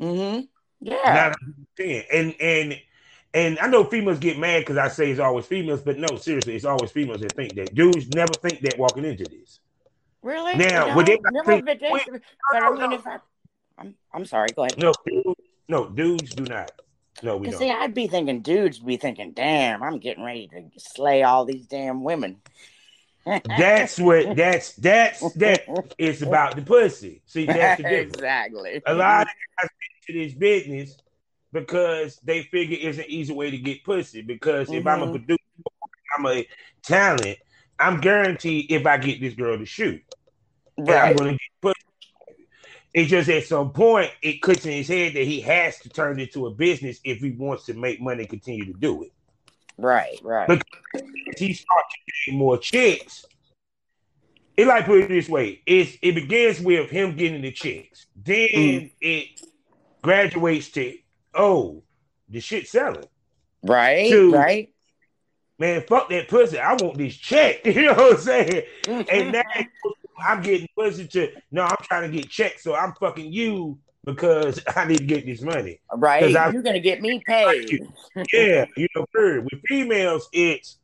[0.00, 0.40] Mm-hmm.
[0.80, 1.32] Yeah.
[1.76, 2.02] Ten.
[2.12, 2.80] And and
[3.34, 6.54] and I know females get mad because I say it's always females, but no, seriously,
[6.54, 7.74] it's always females that think that.
[7.74, 9.58] Dudes never think that walking into this.
[10.22, 10.54] Really?
[10.54, 12.22] Now, no, would they never think- but, they- wait, but
[12.60, 13.18] no, I mean, if I,
[13.76, 14.48] I'm, I'm sorry.
[14.54, 14.78] Go ahead.
[14.78, 16.70] No, dudes, no, dudes do not.
[17.22, 17.58] No, we don't.
[17.58, 21.66] see, I'd be thinking, dudes be thinking, damn, I'm getting ready to slay all these
[21.66, 22.40] damn women.
[23.24, 25.62] That's what that's that's that
[25.98, 27.22] it's about the pussy.
[27.26, 28.14] See, that's the difference.
[28.14, 28.82] exactly.
[28.86, 29.28] A lot of
[29.60, 29.70] guys
[30.08, 30.96] get into this business
[31.54, 34.20] because they figure it's an easy way to get pussy.
[34.20, 35.12] Because if I'm a Mhm.
[35.12, 35.42] producer,
[36.18, 36.46] I'm a
[36.82, 37.38] talent,
[37.78, 40.02] I'm guaranteed if I get this girl to shoot,
[40.76, 41.80] then I'm gonna get pussy.
[42.92, 46.18] It's just at some point it clicks in his head that he has to turn
[46.18, 49.12] it into a business if he wants to make money and continue to do it.
[49.78, 50.18] Right.
[50.22, 50.50] Right.
[50.50, 50.60] As
[51.38, 53.24] he starts to gain more chicks,
[54.56, 58.48] it like put it this way: it's it begins with him getting the chicks, then
[58.54, 58.92] Mm.
[59.00, 59.40] it
[60.02, 60.96] graduates to
[61.34, 61.82] oh,
[62.28, 63.04] the shit selling.
[63.62, 64.10] right.
[64.10, 64.70] to- right.
[65.56, 66.58] Man, fuck that pussy.
[66.58, 67.60] I want this check.
[67.64, 68.62] You know what I'm saying?
[68.88, 69.30] And mm-hmm.
[69.30, 69.42] now
[70.18, 74.60] I'm getting pussy to no, I'm trying to get checked, so I'm fucking you because
[74.76, 75.80] I need to get this money.
[75.94, 76.34] Right.
[76.36, 77.70] I- You're gonna get me paid.
[78.32, 79.44] yeah, you know, period.
[79.44, 80.78] With females, it's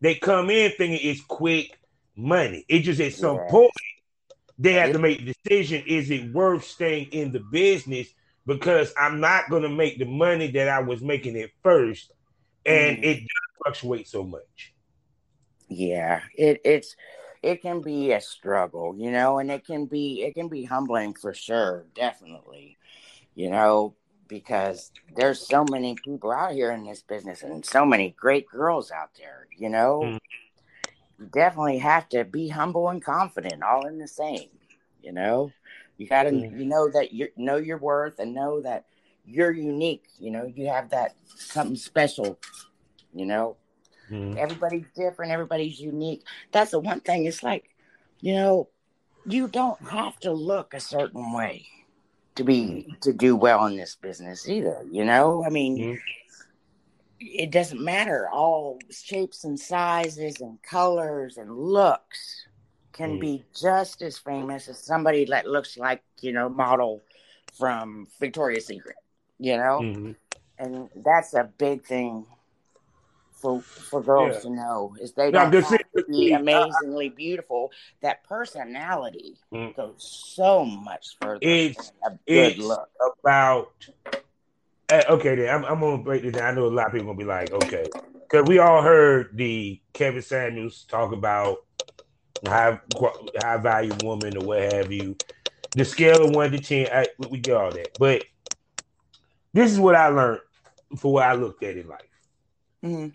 [0.00, 1.78] they come in thinking it's quick
[2.16, 2.64] money.
[2.68, 3.46] It just at some Yeah.
[3.48, 3.72] point
[4.58, 8.08] they have to make the decision: is it worth staying in the business?
[8.46, 12.12] Because I'm not going to make the money that I was making at first,
[12.64, 13.04] and Mm.
[13.04, 13.28] it does
[13.64, 14.74] fluctuate so much.
[15.68, 16.96] Yeah, it it's
[17.42, 21.14] it can be a struggle, you know, and it can be it can be humbling
[21.14, 22.78] for sure, definitely.
[23.34, 23.96] You know,
[24.28, 28.90] because there's so many people out here in this business and so many great girls
[28.90, 30.02] out there, you know.
[30.02, 30.18] Mhm.
[31.18, 34.50] You definitely have to be humble and confident, all in the same,
[35.02, 35.52] you know.
[35.98, 36.58] You got to Mhm.
[36.58, 38.84] you know that you know your worth and know that
[39.24, 42.38] you're unique, you know, you have that something special,
[43.14, 43.56] you know
[44.10, 44.36] Mhm.
[44.36, 47.70] everybody's different everybody's unique that's the one thing it's like
[48.20, 48.68] you know
[49.24, 51.66] you don't have to look a certain way
[52.36, 55.98] to be to do well in this business either you know i mean Mhm.
[57.18, 62.46] it doesn't matter all shapes and sizes and colors and looks
[62.96, 63.20] can Mhm.
[63.20, 67.02] be just as famous as somebody that looks like you know model
[67.58, 68.96] from victoria's secret
[69.38, 70.16] you know Mhm.
[70.58, 72.26] and that's a big thing
[73.40, 74.40] for for girls Yeah.
[74.40, 77.70] to know is they No, don't have to be uh, amazingly beautiful.
[78.00, 79.76] That personality Mm.
[79.76, 80.02] goes
[80.34, 82.88] so much further It's- than a good it's look.
[83.20, 83.88] about
[84.88, 86.52] eh, okay then I'm, I'm gonna break this down.
[86.52, 87.84] I know a lot of people gonna be like, okay,
[88.22, 91.65] because we all heard the Kevin Samuels talk about
[92.46, 92.78] high
[93.42, 95.16] high value woman or what have you.
[95.74, 98.24] The scale of one to ten, I, we- get all that, but
[99.52, 100.40] this is what I learned
[100.98, 102.00] for what I looked at in life.
[102.84, 103.12] Mhm.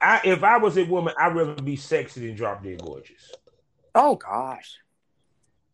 [0.00, 3.32] I if I was a woman, I'd rather be sexy than drop dead gorgeous.
[3.94, 4.78] Oh gosh,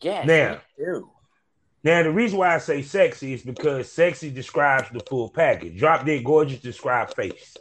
[0.00, 0.24] yeah.
[0.24, 0.60] Now-
[1.84, 5.76] Now, the reason why I say sexy is because sexy describes the full package.
[5.80, 7.56] Drop dead gorgeous describes face.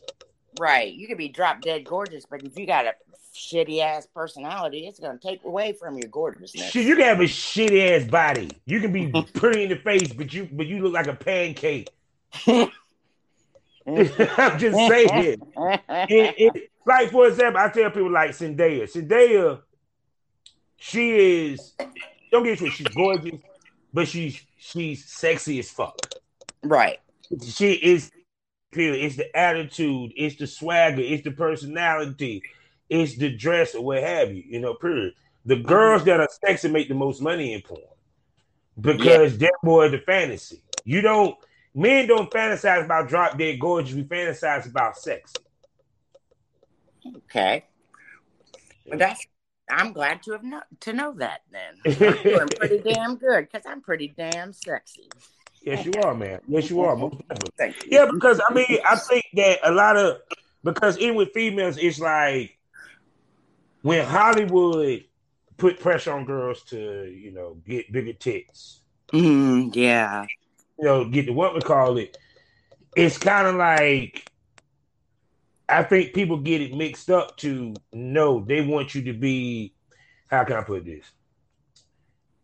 [0.60, 2.94] Right, you could be drop dead gorgeous, but if you got a
[3.36, 6.70] shitty ass personality, it's gonna take away from your gorgeousness.
[6.72, 8.50] Shit, you can have a shitty ass body.
[8.66, 11.90] You can be pretty in the face, but you but you look like a pancake.
[13.88, 15.42] I'm just saying.
[15.58, 18.84] It- it- like for example, I tell people like Zendaya.
[18.92, 19.62] Zendaya,
[20.78, 21.12] she
[21.52, 21.74] is
[22.32, 23.40] don't get it twisted, she's gorgeous,
[23.94, 25.98] but she's she's sexy as fuck.
[26.64, 27.00] right,
[27.46, 28.12] She is
[28.72, 29.04] period.
[29.04, 32.44] It's the attitude, it's the swagger, it's the personality,
[32.90, 35.14] it's the dress or what have you, you know, period.
[35.46, 37.82] The girls that are sexy make the most money in porn
[38.80, 40.62] because they're more of the fantasy.
[40.84, 41.36] You don't
[41.74, 45.34] men don't fantasize about drop dead gorgeous, we fantasize about sex.
[47.16, 47.66] okay.
[48.86, 49.26] Well, that's.
[49.70, 51.42] I'm glad to have know, to know that.
[51.50, 55.10] Then I'm doing pretty damn good because I'm pretty damn sexy.
[55.62, 56.40] Yes, you are, man.
[56.48, 56.96] Yes, you are.
[56.96, 57.52] Most definitely.
[57.58, 57.90] Thank you.
[57.92, 60.18] Yeah, because I mean, I think that a lot of
[60.64, 62.58] because even with females, it's like
[63.82, 65.04] when Hollywood
[65.58, 70.26] put pressure on girls to, you know, get bigger tits, Mm, yeah.
[70.80, 72.18] you know, get the what we call it.
[72.96, 74.32] It's kind of like
[75.70, 79.74] I think people get it mixed up to no, they want you to be.
[80.28, 81.06] How can I put this?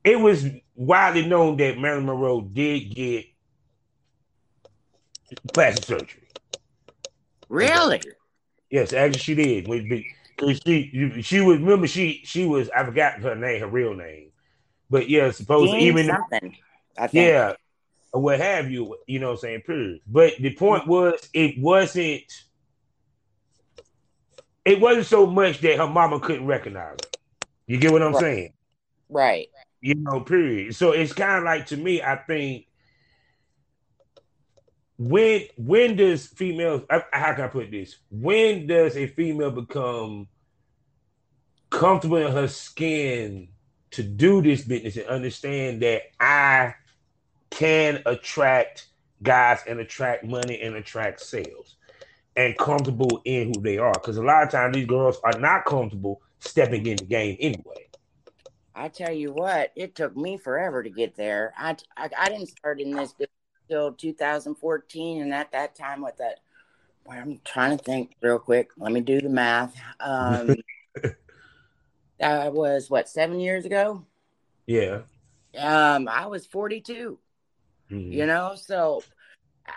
[0.08, 3.26] It was widely known that Marilyn Monroe did get
[5.52, 6.30] plastic surgery.
[7.50, 8.02] Really?
[8.70, 9.68] Yes, actually she did.
[9.68, 10.06] When-
[10.64, 14.32] she she was remember she she was I forgot her name, her real name.
[14.90, 16.56] But yeah, suppose even something.
[16.98, 17.14] I think.
[17.14, 17.54] yeah,
[18.14, 20.00] or what have you, you know what I'm saying, period.
[20.08, 22.24] But the point was it wasn't
[24.64, 27.10] it wasn't so much that her mama couldn't recognize her.
[27.66, 28.22] You get what I'm Right.
[28.22, 28.54] saying?
[29.10, 29.48] Right.
[29.82, 30.76] You know, period.
[30.76, 32.68] So it's kind of like to me, I think
[34.98, 37.98] when when does females how can I put this?
[38.10, 40.28] When does a female become
[41.70, 43.50] comfortable in her skin
[43.92, 46.74] to do this business and understand that I
[47.52, 48.88] can attract
[49.22, 51.76] guys and attract money and attract sales
[52.36, 53.94] and comfortable in who they are?
[53.94, 57.87] Because a lot of times these girls are not comfortable stepping in the game anyway.
[58.78, 61.54] I tell you what, it took me forever to get there.
[61.58, 63.14] I, I, I didn't start in this
[63.68, 66.40] until 2014, and at that time, with that,
[67.04, 68.70] well, I'm trying to think real quick.
[68.78, 69.76] Let me do the math.
[70.00, 70.56] Um,
[72.20, 74.06] that was what seven years ago.
[74.68, 75.02] Yeah.
[75.58, 77.18] Um, I was 42.
[77.90, 78.12] Mhm.
[78.12, 79.02] You know, so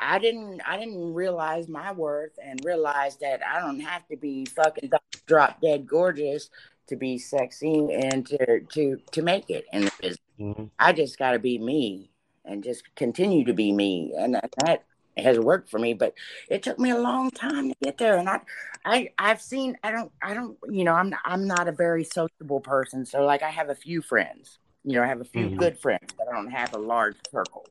[0.01, 4.45] I didn't I didn't realize my worth and realize that I don't have to be
[4.47, 4.91] fucking
[5.27, 6.51] drop dead gorgeous
[6.91, 10.19] to be sexy and to to to make it in the business.
[10.39, 10.71] Mhm.
[10.79, 12.11] I just got to be me
[12.45, 14.85] and just continue to be me, and that, that
[15.17, 15.95] has worked for me.
[15.95, 16.15] But
[16.49, 18.41] it took me a long time to get there, and I,
[18.85, 19.79] I, I've seen.
[19.83, 20.59] I don't, I don't.
[20.69, 24.03] You know, I'm, I'm not a very sociable person, so like I have a few
[24.03, 24.59] friends.
[24.85, 25.57] You know, I have a few Mhm.
[25.59, 27.67] good friends, but I don't have a large circle.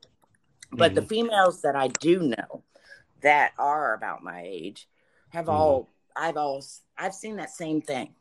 [0.71, 2.63] But the females that I do know
[3.21, 4.87] that are about my age
[5.29, 5.53] have Mhm.
[5.53, 5.89] all.
[6.15, 6.63] I've all.
[6.97, 8.13] I've seen that same thing.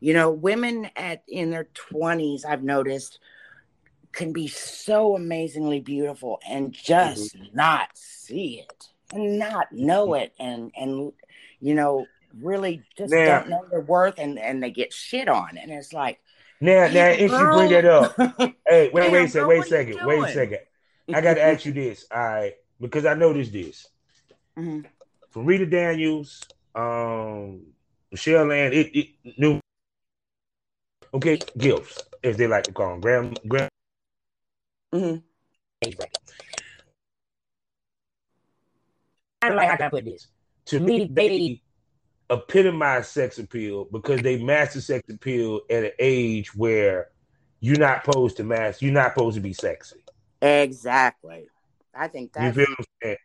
[0.00, 3.18] You know, women at in their twenties, I've noticed,
[4.12, 10.72] can be so amazingly beautiful and just not see it and not know it and
[10.76, 11.12] and
[11.60, 12.06] you know
[12.40, 15.92] really just Now- don't know their worth and and they get shit on and it's
[15.92, 16.20] like
[16.60, 18.16] Now, now, if you bring that up,
[18.68, 20.58] hey, wait, Damn, wait a second, wait a what are you second, wait a second.
[21.14, 23.86] I got to ask you this, all right, because I noticed this.
[24.58, 24.84] Mhm.
[25.30, 26.42] from Rita Daniels,
[26.74, 27.62] um,
[28.10, 29.60] Michelle Land, it, it new,
[31.14, 33.68] okay, gifts, as they like to call them, Graham, Graham.
[34.94, 35.22] Mhm.
[39.42, 40.28] I don't like how I put this.
[40.66, 41.62] To me, they
[42.30, 47.08] epitomize sex appeal because they master sex appeal at an age where
[47.60, 49.96] you're not supposed to master, you're not supposed to be sexy.
[50.42, 51.46] exactly
[51.94, 53.16] i think You feel what I'm saying?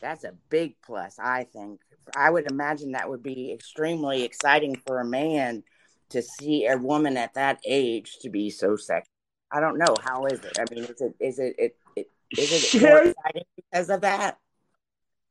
[0.00, 1.18] that's a big plus.
[1.18, 1.80] I think
[2.14, 5.64] I would imagine that would be extremely exciting for a man
[6.10, 9.10] to see a woman at that age to be so sexy.
[9.50, 10.58] I don't know how is it.
[10.58, 14.38] I mean, is it is it, it, it is it more exciting because of that?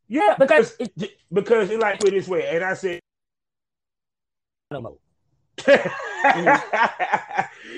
[0.07, 0.93] Yeah, because it,
[1.31, 2.99] because it like put it this way, and I said,
[4.71, 4.99] I don't know.
[5.67, 6.61] and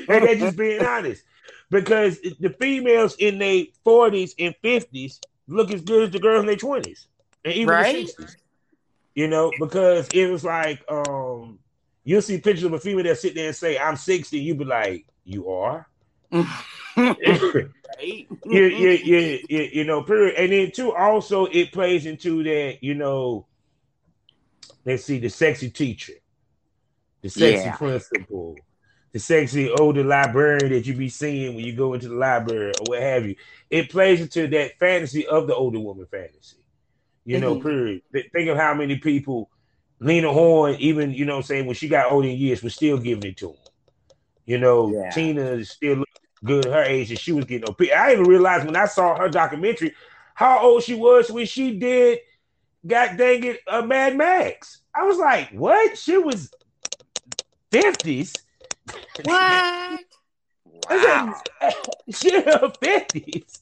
[0.08, 1.24] they're just being honest
[1.70, 6.48] because the females in their 40s and 50s look as good as the girls in
[6.48, 7.06] their 20s
[7.46, 8.08] and even right?
[8.08, 8.36] the 60s.
[9.16, 11.60] You know, because it was like um
[12.08, 14.64] you'll see pictures of a female that sit there and say, I'm 60, you be
[14.64, 15.90] like, You are?
[16.32, 17.68] you,
[18.46, 20.36] you, you, you, you know, period.
[20.36, 23.46] And then too, also it plays into that, you know,
[24.86, 26.14] let's see, the sexy teacher,
[27.22, 27.76] the sexy yeah.
[27.76, 28.56] principal,
[29.12, 32.86] the sexy older librarian that you be seeing when you go into the library or
[32.86, 33.36] what have you.
[33.70, 36.56] It plays into that fantasy of the older woman fantasy.
[37.26, 37.68] You know, mm-hmm.
[37.68, 38.02] period.
[38.32, 39.50] Think of how many people
[40.00, 42.98] Lena Horne, even you know, i'm saying when she got older in years, was still
[42.98, 43.56] giving it to them.
[44.46, 45.10] You know, yeah.
[45.10, 46.04] Tina still
[46.44, 47.82] good her age, and she was getting OP.
[47.82, 49.94] I even realized when I saw her documentary
[50.36, 52.20] how old she was when she did,
[52.86, 54.82] God dang it, uh, Mad Max.
[54.94, 55.98] I was like, what?
[55.98, 56.52] She was
[57.72, 58.34] fifties.
[59.24, 60.00] What?
[60.90, 61.42] wow.
[62.12, 63.62] she in her fifties.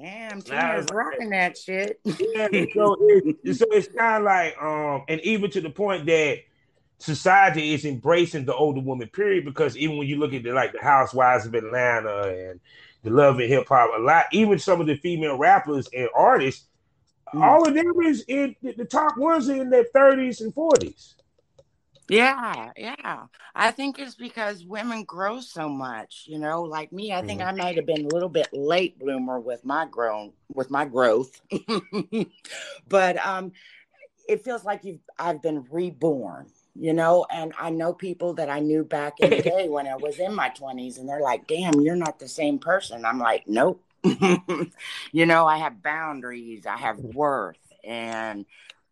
[0.00, 2.00] Damn, Tina's rocking that shit.
[2.04, 6.38] yeah, so, it, so it's kind of like, um, and even to the point that
[6.98, 10.72] society is embracing the older woman period because even when you look at the like
[10.72, 12.60] the housewives of atlanta and
[13.04, 16.66] the love and hip hop a lot even some of the female rappers and artists
[17.32, 17.40] mm.
[17.40, 21.14] all of them is in the top ones in their 30s and 40s
[22.08, 23.26] yeah yeah.
[23.54, 27.60] I think it's because women grow so much you know like me i think mm-hmm.
[27.60, 31.40] i might have been a little bit late bloomer with my grown with my growth.
[32.88, 33.52] But um
[34.28, 38.60] it feels like you've i've been reborn you know and i know people that i
[38.60, 41.80] knew back in the day when i was in my 20s and they're like damn
[41.80, 43.04] you're not the same person.
[43.04, 43.82] I'm like nope.
[45.12, 48.46] You know i have boundaries i have worth and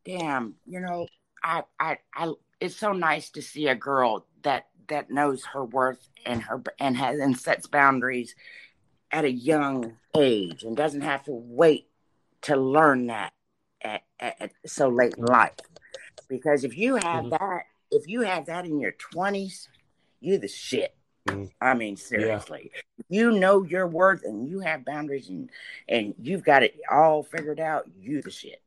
[0.04, 1.06] damn you know
[1.42, 6.08] I, I i it's so nice to see a girl that that knows her worth
[6.24, 8.34] and her and has and sets boundaries
[9.10, 11.88] at a young age and doesn't have to wait
[12.42, 13.32] to learn that
[13.82, 15.54] at, at, at so late in life
[16.28, 17.30] because if you have mm-hmm.
[17.30, 19.68] that if you have that in your 20s,
[20.20, 20.94] you the shit.
[21.28, 21.50] Mm.
[21.60, 23.04] I mean, seriously, yeah.
[23.08, 25.50] you know your worth and you have boundaries and
[25.88, 27.88] and you've got it all figured out.
[27.98, 28.62] You the shit.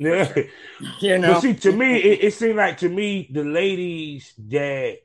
[0.00, 0.32] Yeah,
[1.00, 1.34] you know.
[1.34, 4.98] But see, to me, it, it seemed like to me the ladies that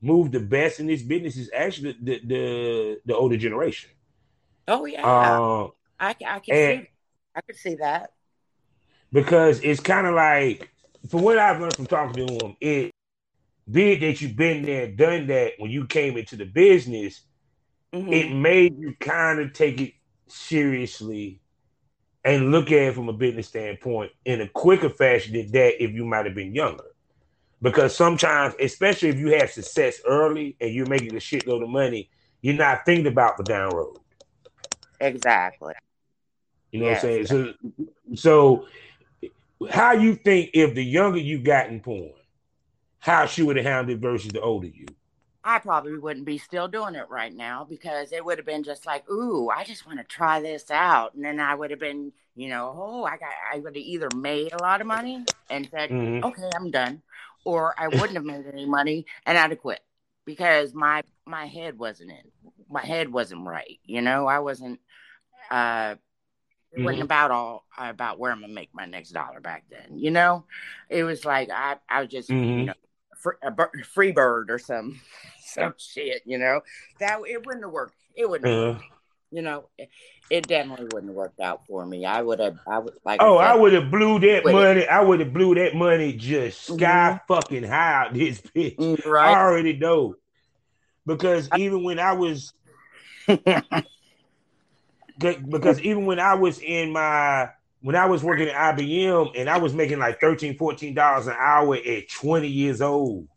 [0.00, 3.90] move the best in this business is actually the the, the older generation.
[4.66, 6.88] Oh yeah, uh, I I can see
[7.36, 8.12] I can see that
[9.12, 10.70] because it's kind of like
[11.08, 12.90] from what I've learned from talking to them, it
[13.70, 17.20] be it that you've been there, done that when you came into the business,
[17.94, 18.12] mm-hmm.
[18.12, 19.92] it made you kind of take it
[20.26, 21.41] seriously
[22.24, 25.92] and look at it from a business standpoint in a quicker fashion than that if
[25.92, 26.84] you might have been younger.
[27.60, 32.10] Because sometimes, especially if you have success early and you're making a shitload of money,
[32.40, 33.98] you're not thinking about the down road.
[35.00, 35.74] Exactly.
[36.70, 37.02] You know yes.
[37.02, 37.54] what I'm saying?
[38.14, 38.66] So, so
[39.70, 42.12] how you think if the younger you got in porn,
[42.98, 44.86] how she would have handled it versus the older you?
[45.44, 48.86] I probably wouldn't be still doing it right now because it would have been just
[48.86, 51.14] like, ooh, I just want to try this out.
[51.14, 54.08] And then I would have been, you know, oh, I got, I would have either
[54.14, 56.24] made a lot of money and said, mm-hmm.
[56.24, 57.02] okay, I'm done.
[57.44, 59.80] Or I wouldn't have made any money and I'd have quit
[60.24, 63.80] because my, my head wasn't in, my head wasn't right.
[63.84, 64.78] You know, I wasn't,
[65.50, 65.96] uh,
[66.72, 66.84] it mm-hmm.
[66.84, 69.98] wasn't about all about where I'm gonna make my next dollar back then.
[69.98, 70.44] You know,
[70.88, 72.60] it was like I I was just mm-hmm.
[72.60, 72.74] you know
[73.22, 73.54] free, a
[73.84, 75.00] free bird or some
[75.44, 76.22] some shit.
[76.24, 76.60] You know
[76.98, 77.94] that it wouldn't have worked.
[78.14, 78.50] It wouldn't.
[78.50, 78.82] Have
[79.30, 79.88] You know, it,
[80.28, 82.04] it, definitely wouldn't have worked out for me.
[82.04, 82.58] I would have.
[82.66, 83.22] I would like.
[83.22, 84.80] Oh, I, I would have blew that money.
[84.80, 84.88] It.
[84.88, 87.32] I would have blew that money just sky mm-hmm.
[87.32, 88.76] fucking high out this bitch.
[88.76, 89.34] Mm, right.
[89.34, 90.16] I already know
[91.06, 92.52] because even when I was
[95.18, 97.50] because even when I was in my
[97.82, 101.76] when I was working at IBM and I was making like 13 dollars an hour
[101.76, 103.28] at 20 years old,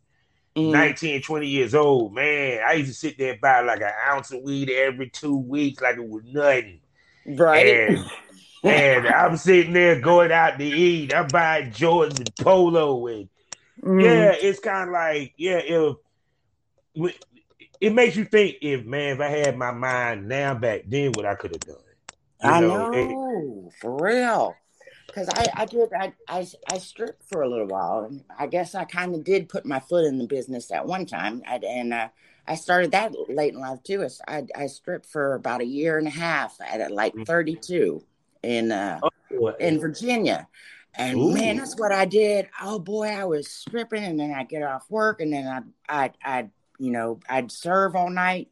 [0.56, 0.72] mm.
[0.72, 4.32] 19, 20 years old, man, I used to sit there and buy like an ounce
[4.32, 6.80] of weed every two weeks, like it was nothing.
[7.26, 7.66] Right.
[7.66, 8.10] And,
[8.62, 11.12] and I'm sitting there going out to eat.
[11.12, 13.28] I'm buying Jordans and Polo and
[13.82, 14.02] mm.
[14.02, 15.96] yeah, it's kind of like yeah, if
[17.80, 21.26] it makes you think if man, if I had my mind now back then, what
[21.26, 21.85] I could have done.
[22.42, 24.54] You I know, know it, for real.
[25.06, 28.74] Because I, I did I, I I stripped for a little while, and I guess
[28.74, 31.42] I kind of did put my foot in the business at one time.
[31.46, 32.08] I, and uh,
[32.46, 34.06] I started that late in life too.
[34.28, 37.26] I I stripped for about a year and a half at like mm.
[37.26, 38.04] 32
[38.42, 40.48] in uh, oh, in Virginia.
[40.94, 41.34] And Ooh.
[41.34, 42.48] man, that's what I did.
[42.60, 45.46] Oh boy, I was stripping, and then I get off work, and then
[45.88, 48.48] I I I you know I'd serve all night,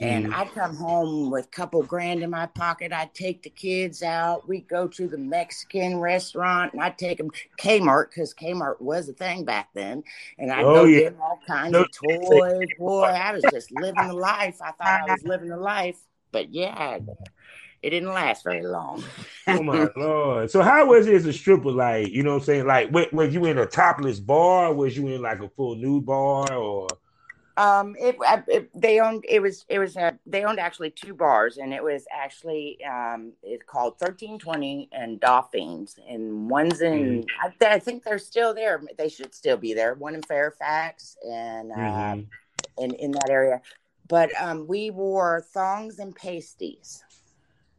[0.00, 0.34] and mm.
[0.34, 2.92] I'd come home with a couple grand in my pocket.
[2.92, 4.48] I'd take the kids out.
[4.48, 7.30] We'd go to the Mexican restaurant, and I'd take them
[7.60, 10.02] Kmart because Kmart was a thing back then.
[10.38, 11.00] And I'd oh, go yeah.
[11.00, 11.82] get all kinds no.
[11.82, 12.68] of toys.
[12.78, 14.60] Boy, I was just living the life.
[14.60, 15.98] I thought I was living the life,
[16.32, 16.98] but yeah,
[17.80, 19.04] it didn't last very long.
[19.46, 20.50] oh my lord!
[20.50, 21.70] So how was it as a stripper?
[21.70, 24.74] Like you know, what I'm saying, like was, was you in a topless bar?
[24.74, 26.88] Was you in like a full nude bar or?
[27.56, 28.16] Um, it,
[28.48, 31.82] it, they owned it was it was a, they owned actually two bars, and it
[31.82, 37.64] was actually um it's called thirteen twenty and Dolphins, and one's in mm-hmm.
[37.64, 38.82] I, I, think they're still there.
[38.98, 39.94] They should still be there.
[39.94, 42.20] One in Fairfax and uh, mm-hmm.
[42.82, 43.62] in in that area,
[44.08, 47.04] but um, we wore thongs and pasties.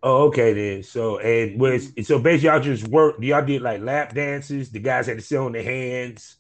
[0.02, 0.84] Oh, okay then.
[0.84, 3.16] So and was so basically y'all just work.
[3.20, 4.70] Y'all did like lap dances.
[4.70, 6.38] The guys had to sit on their hands.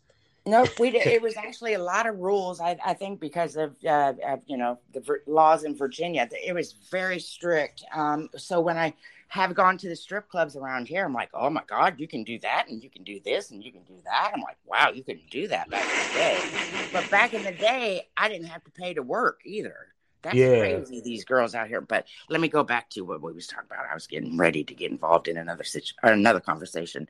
[0.47, 2.59] Nope, we it was actually a lot of rules.
[2.59, 6.73] I, I think because of, uh, of you know the laws in Virginia, it was
[6.91, 7.83] very strict.
[7.93, 8.93] Um, so when I
[9.29, 12.23] have gone to the strip clubs around here, I'm like, oh my god, you can
[12.23, 14.31] do that, and you can do this, and you can do that.
[14.35, 16.87] I'm like, wow, you couldn't do that back in the day.
[16.93, 19.87] But back in the day, I didn't have to pay to work either.
[20.21, 20.59] That's yeah.
[20.59, 21.81] crazy, these girls out here.
[21.81, 23.85] But let me go back to what we was talking about.
[23.89, 27.07] I was getting ready to get involved in another situ- another conversation.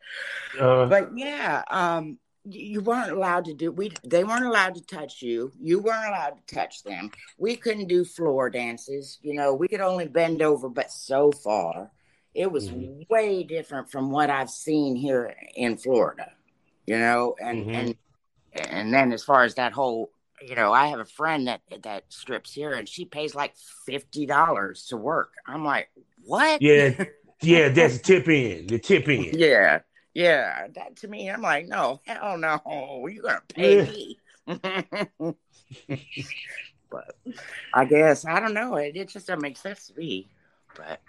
[0.59, 2.17] Uh, but yeah, um,
[2.47, 6.35] you weren't allowed to do we they weren't allowed to touch you you weren't allowed
[6.35, 10.69] to touch them we couldn't do floor dances you know we could only bend over
[10.69, 11.91] but so far
[12.33, 13.01] it was mm-hmm.
[13.09, 16.31] way different from what i've seen here in florida
[16.85, 17.75] you know and mm-hmm.
[17.75, 17.95] and
[18.53, 22.03] and then as far as that whole you know, I have a friend that that
[22.09, 25.33] strips here, and she pays like fifty dollars to work.
[25.47, 25.89] I'm like,
[26.23, 26.61] what?
[26.61, 27.05] Yeah,
[27.41, 29.37] yeah, that's the tip in the tip in.
[29.37, 29.79] Yeah,
[30.15, 30.67] yeah.
[30.73, 34.19] That to me, I'm like, no, hell no, you're gonna pay me.
[36.89, 37.15] but
[37.73, 38.75] I guess I don't know.
[38.77, 40.27] It, it just doesn't make sense to me.
[40.75, 41.01] But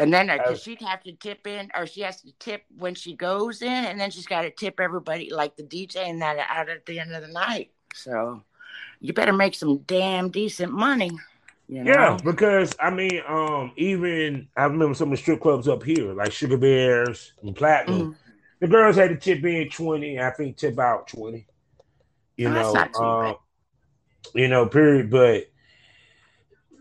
[0.00, 3.14] and then uh, she'd have to tip in, or she has to tip when she
[3.14, 6.68] goes in, and then she's got to tip everybody, like the DJ and that, out
[6.68, 7.70] at the end of the night.
[7.94, 8.42] So
[9.00, 11.12] you better make some damn decent money.
[11.68, 11.92] You know?
[11.92, 16.12] Yeah, because I mean, um, even I remember some of the strip clubs up here,
[16.12, 18.00] like Sugar Bears and Platinum.
[18.00, 18.12] Mm-hmm.
[18.60, 20.20] The girls had to tip in twenty.
[20.20, 21.46] I think tip out twenty.
[22.36, 23.36] You oh, know, um,
[24.34, 25.10] you know, period.
[25.10, 25.50] But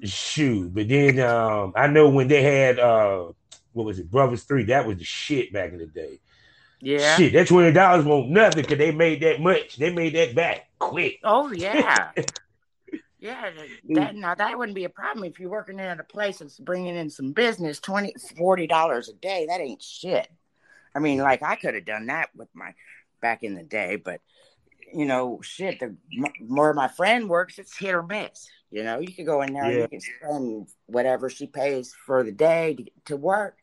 [0.03, 0.73] shoot.
[0.73, 3.31] But then um, I know when they had uh,
[3.71, 4.65] what was it, Brothers Three?
[4.65, 6.19] That was the shit back in the day.
[6.81, 7.15] Yeah.
[7.15, 9.77] Shit, that twenty dollars won't nothing because they made that much.
[9.77, 11.19] They made that back quick.
[11.23, 12.11] Oh yeah.
[13.23, 13.95] yeah, mm.
[13.95, 16.97] that now that wouldn't be a problem if you're working at a place that's bringing
[16.97, 17.79] in some business.
[17.79, 20.27] 20 40 dollars a day, that ain't shit.
[20.93, 22.73] I mean, like I could have done that with my
[23.21, 24.19] back in the day, but
[24.93, 25.95] you know, shit, the
[26.41, 28.49] more my friend works, it's hit or miss.
[28.71, 29.71] You know, you could go in there yeah.
[29.71, 33.57] and you can spend whatever she pays for the day to, to work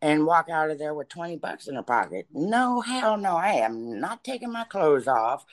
[0.00, 2.28] and walk out of there with 20 bucks in her pocket.
[2.32, 3.36] No, hell no.
[3.36, 5.44] I am not taking my clothes off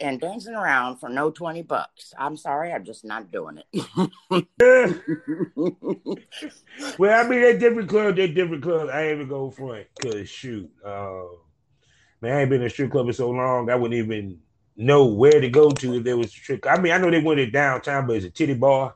[0.00, 2.12] and dancing around for no 20 bucks.
[2.18, 3.66] I'm sorry, I'm just not doing it.
[6.98, 8.90] well, I mean, they're different clubs, they're different clubs.
[8.92, 11.24] I ain't even go front because shoot, uh,
[12.20, 14.38] man, I ain't been in a strip club in so long, I wouldn't even
[14.76, 16.66] know where to go to if there was a trick.
[16.66, 18.94] I mean, I know they went to downtown, but it's a titty bar,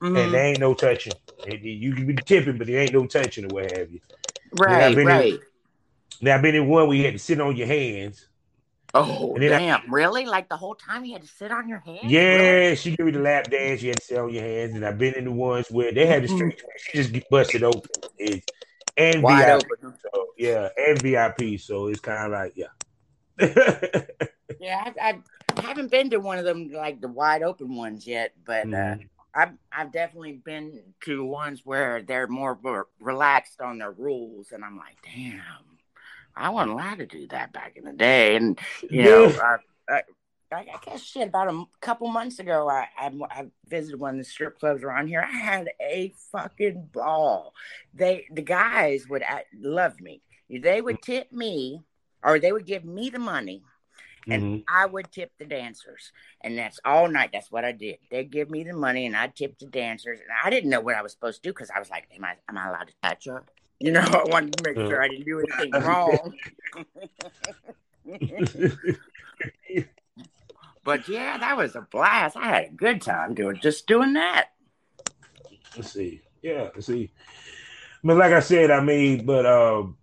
[0.00, 0.16] mm-hmm.
[0.16, 1.12] and there ain't no touching.
[1.46, 4.00] You can be tipping, but there ain't no touching or what have you.
[4.58, 5.32] Right, right.
[5.34, 5.40] In,
[6.20, 8.26] now I've been in one where you had to sit on your hands.
[8.96, 9.80] Oh damn!
[9.80, 10.26] I, really?
[10.26, 12.04] Like the whole time you had to sit on your hands?
[12.04, 12.76] Yeah, really?
[12.76, 13.82] she gave me the lap dance.
[13.82, 16.06] You had to sit on your hands, and I've been in the ones where they
[16.06, 16.36] had the mm-hmm.
[16.36, 16.62] street.
[16.78, 17.90] She just busted open.
[18.18, 18.46] It's,
[18.96, 19.70] and Wide VIP.
[19.82, 19.98] Open.
[20.02, 21.60] So, yeah, and VIP.
[21.60, 22.66] So it's kind of like yeah.
[24.60, 25.20] yeah, I,
[25.54, 28.68] I, haven't been to one of them like the wide open ones yet, but uh,
[28.68, 29.02] mm-hmm.
[29.02, 32.58] uh, I've I've definitely been to ones where they're more
[32.98, 35.40] relaxed on their rules, and I'm like, damn,
[36.36, 38.58] I wasn't allowed to do that back in the day, and
[38.90, 39.32] you know.
[39.40, 39.56] I,
[39.88, 40.02] I,
[40.52, 41.28] I guess shit.
[41.28, 45.08] About a couple months ago, I, I, I visited one of the strip clubs around
[45.08, 45.20] here.
[45.20, 47.52] I had a fucking ball.
[47.94, 49.24] They the guys would
[49.58, 50.22] love me.
[50.48, 51.82] They would tip me,
[52.22, 53.62] or they would give me the money,
[54.28, 54.64] and Mhm.
[54.68, 56.12] I would tip the dancers,
[56.42, 57.30] and that's all night.
[57.32, 57.98] That's what I did.
[58.10, 60.94] They'd give me the money, and I'd tip the dancers, and I didn't know what
[60.94, 62.94] I was supposed to do because I was like, "Am I am I allowed to
[63.02, 63.44] touch her?"
[63.78, 66.34] You know, I wanted to make sure I didn't do anything wrong.
[70.84, 72.36] but yeah, that was a blast.
[72.36, 74.48] I had a good time doing just doing that.
[75.76, 76.22] Let's see.
[76.42, 77.10] Yeah, let's see.
[78.04, 79.96] But like I said, I mean, but um,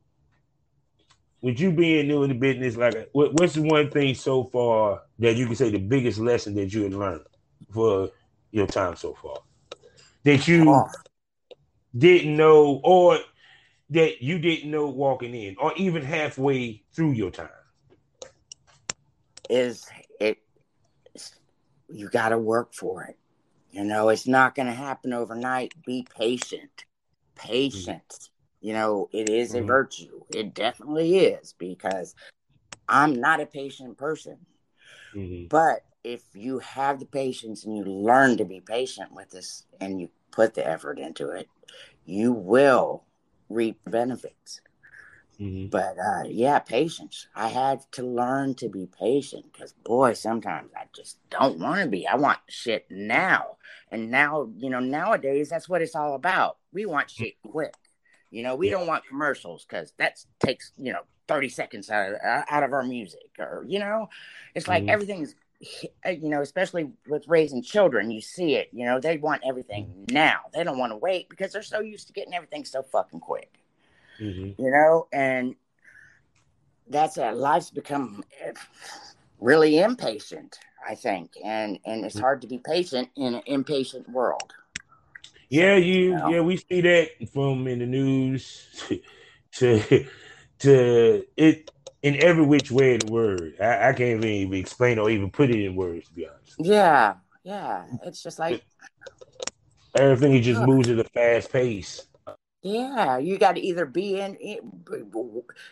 [1.41, 5.03] with you being new in the business, like, what, what's the one thing so far
[5.19, 7.21] that you can say the biggest lesson that you had learned
[7.71, 8.09] for
[8.51, 9.37] your time so far
[10.23, 10.89] that you Oh.
[11.97, 13.19] didn't know, or
[13.93, 17.49] that you didn't know walking in, or even halfway through your time?
[19.49, 19.89] is
[20.19, 20.37] it
[21.89, 23.17] you got to work for it
[23.71, 26.85] you know it's not going to happen overnight be patient
[27.35, 28.29] patience
[28.61, 29.67] you know it is a Mhm.
[29.67, 32.15] virtue it definitely is because
[32.87, 34.37] i'm not a patient person
[35.13, 35.49] Mhm.
[35.49, 39.99] but if you have the patience and you learn to be patient with this and
[39.99, 41.49] you put the effort into it
[42.05, 43.03] you will
[43.49, 44.61] reap benefits
[45.39, 45.71] Mhm.
[45.71, 47.27] but uh, yeah, patience.
[47.35, 51.87] I had to learn to be patient because, boy, sometimes I just don't want to
[51.89, 52.07] be.
[52.07, 53.57] I want shit now.
[53.91, 56.57] And now, you know, nowadays, that's what it's all about.
[56.71, 57.73] We want shit quick.
[58.29, 58.73] You know, we Yeah.
[58.73, 62.83] don't want commercials because that takes, you know, 30 seconds out of, out of our
[62.83, 63.31] music.
[63.39, 64.09] Or, you know,
[64.53, 64.89] it's like Mhm.
[64.89, 65.35] everything's,
[66.05, 68.69] you know, especially with raising children, you see it.
[68.71, 70.41] You know, they want everything now.
[70.53, 73.59] They don't want to wait because they're so used to getting everything so fucking quick
[74.19, 74.55] Mhm.
[74.57, 75.55] you know, and
[76.87, 78.51] that's uh, life's become eh,
[79.39, 84.53] really impatient, I think, and and it's hard to be patient in an impatient world.
[85.49, 86.29] Yeah, you know?
[86.29, 88.67] yeah, we see that from in the news
[89.53, 90.07] to
[90.59, 91.71] to it
[92.03, 93.55] in every which way of the word.
[93.59, 96.55] I, I can't even explain or even put it in words to be honest.
[96.59, 98.63] Yeah, yeah, it's just like
[99.95, 100.67] Everything just Ugh.
[100.67, 102.07] moves at a fast pace.
[102.63, 104.73] yeah, you got to either be in, in-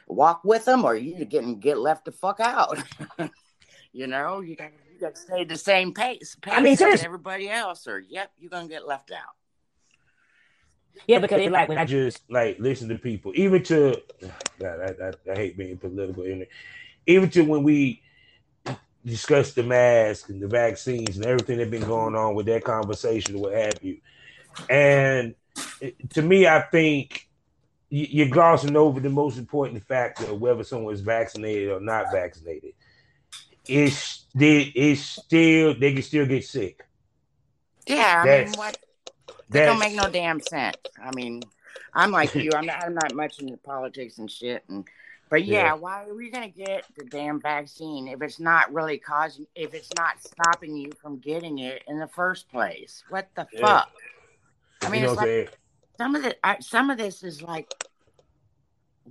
[0.08, 2.78] walk with them, or you getting get left the fuck out.
[3.94, 7.04] you know, you got you got to stay the same pace, pace I mean, as
[7.04, 9.36] everybody else, or yep, you're gonna get left out.
[11.08, 14.02] Yeah, because it's like when I I just like listen to people, even to
[14.60, 16.50] God, I, I, I hate being political in it.
[17.08, 18.02] Even to when we
[19.04, 23.40] discuss the mask and the vaccines and everything that's been going on with that conversation,
[23.40, 23.98] what have you.
[24.70, 25.36] And
[26.12, 27.28] to me, I think
[27.90, 32.12] you- you're glossing over the most important factor of whether someone is vaccinated or not
[32.12, 32.74] vaccinated.
[33.68, 36.86] It's they it's still they can still get sick.
[37.86, 38.78] Yeah, I mean, what?
[39.52, 40.78] That don't make no damn sense.
[41.02, 41.42] I mean,
[41.94, 42.52] I'm like you.
[42.54, 42.84] I'm not.
[42.84, 44.64] I'm not much into politics and shit.
[44.70, 44.88] And
[45.30, 45.74] but yeah, Yeah.
[45.74, 49.48] why are we gonna get the damn vaccine if it's not really causing?
[49.56, 53.04] If it's not stopping you from getting it in the first place?
[53.10, 53.60] What the Yeah.
[53.60, 53.92] fuck?
[54.84, 55.54] I mean, you know like
[55.98, 57.68] some of the I, some of this is like,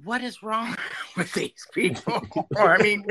[0.05, 0.77] what is wrong
[1.17, 2.23] with these people?
[2.57, 3.05] or I mean,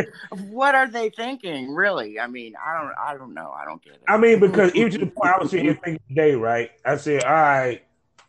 [0.50, 1.74] what are they thinking?
[1.74, 2.20] Really?
[2.20, 2.94] I mean, I don't.
[3.00, 3.52] I don't know.
[3.52, 4.02] I don't get it.
[4.08, 6.72] I mean, because even to the point I was sitting here thinking today, right?
[6.86, 7.84] I said, all right,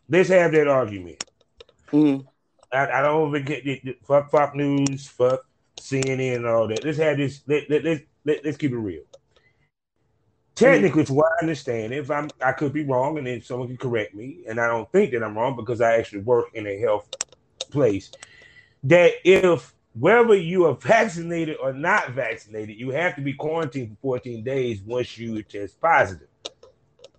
[0.09, 1.25] let's have that argument.
[1.93, 2.27] Mhm.
[2.73, 5.41] I, I don't even get the, the- fuck Fox News, fuck
[5.79, 6.85] CNN and all that.
[6.85, 7.43] Let's have this.
[7.47, 9.03] Let, let, let, let, let's keep it real.
[10.55, 13.79] Technically, from what I understand, if I'm, I could be wrong, and then someone can
[13.79, 14.45] correct me.
[14.47, 17.09] And I don't think that I'm wrong because I actually work in a health
[17.71, 18.11] place.
[18.85, 24.19] That if whether you are vaccinated or not vaccinated, you have to be quarantined for
[24.19, 26.29] 14 days once you test positive.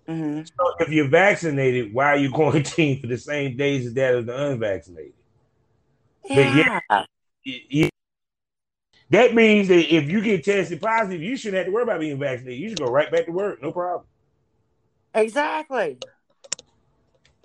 [0.07, 0.47] Mhm.
[0.47, 4.25] So if you're vaccinated, why are you quarantined for the same days as that of
[4.25, 5.13] the unvaccinated?
[6.23, 6.79] But yeah.
[6.89, 7.05] Yeah.
[7.45, 7.89] Y- y-
[9.09, 12.17] That means that if you get tested positive, you shouldn't have to worry about being
[12.17, 12.59] vaccinated.
[12.61, 14.05] You should go right back to work, no problem.
[15.13, 15.97] Exactly.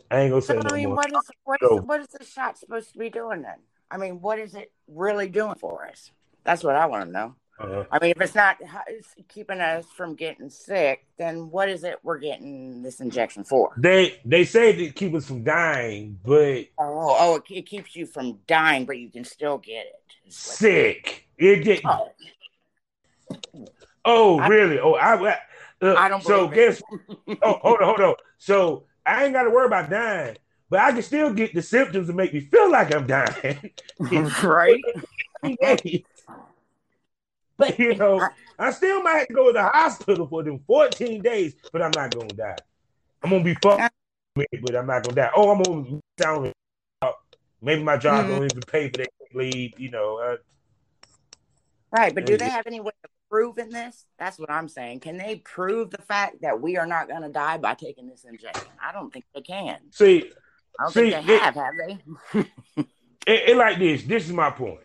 [0.09, 0.97] I ain't gonna say So no I mean, more.
[0.97, 3.59] what is what is So- what is the shot supposed to be doing then?
[3.91, 6.11] I mean, what is it really doing for us?
[6.45, 7.35] That's what I want to know.
[7.59, 11.85] Uh, I mean, if it's not it's keeping us from getting sick, then what is
[11.85, 13.73] it we're getting this injection for?
[13.79, 18.05] they they say to keep us from dying, but Oh, oh, it, it keeps you
[18.05, 20.33] from dying, but you can still get it.
[20.33, 21.29] Sick.
[21.39, 22.11] It get, Oh,
[24.05, 24.79] oh I- really?
[24.79, 25.39] Oh, I, I,
[25.83, 26.83] uh, I don't So guess.
[26.91, 28.15] oh, hold on, hold on.
[28.39, 30.37] So I ain't got to worry about dying,
[30.69, 33.71] but I can still get the symptoms to make me feel like I'm dying.
[34.43, 34.83] right?
[37.57, 41.23] but you know, I still might have to go to the hospital for them 14
[41.23, 42.57] days, but I'm not gonna die.
[43.23, 43.93] I'm gonna be fucked,
[44.35, 45.31] but I'm not gonna die.
[45.35, 46.53] Oh, I'm gonna down.
[47.63, 48.29] Maybe my job Mhm.
[48.29, 49.79] don't even pay for that leave.
[49.79, 50.37] You know, uh,
[51.93, 54.07] Right, but do they have any way of proven this?
[54.19, 55.01] That's what I'm saying.
[55.01, 58.25] Can they prove the fact that we are not going to die by taking this
[58.25, 58.73] injection?
[58.83, 59.79] I don't think they can.
[59.93, 60.31] See,
[60.79, 62.41] I don't See, think they it- have, have they?
[63.27, 64.03] it, it like this.
[64.03, 64.81] This is my point.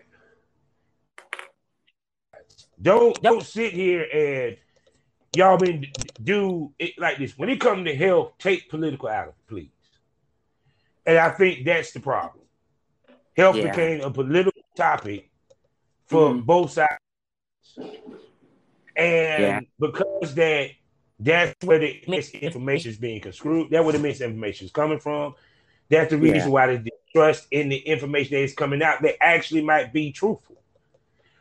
[2.82, 4.58] Don't don't sit here and
[5.36, 5.86] y'all been
[6.22, 7.38] do it like this.
[7.38, 9.70] When it comes to health, take political out of it, please.
[11.06, 12.44] And I think that's the problem.
[13.38, 13.70] Health Yeah.
[13.70, 15.30] became a political topic
[16.08, 16.46] for Mhm.
[16.46, 16.98] both sides.
[18.96, 19.60] And Yeah.
[19.80, 20.72] because that
[21.20, 25.36] that's where the misinformation is being construed, that's where the misinformation is coming from.
[25.92, 26.54] That's the reason Yeah.
[26.54, 30.64] why there's distrust in the information that is coming out that actually might be truthful.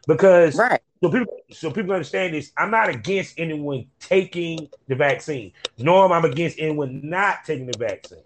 [0.06, 0.82] Because Right.
[1.02, 2.52] so people so people understand this.
[2.58, 7.78] I'm not against anyone taking the vaccine, nor am I against anyone not taking the
[7.78, 8.24] vaccine.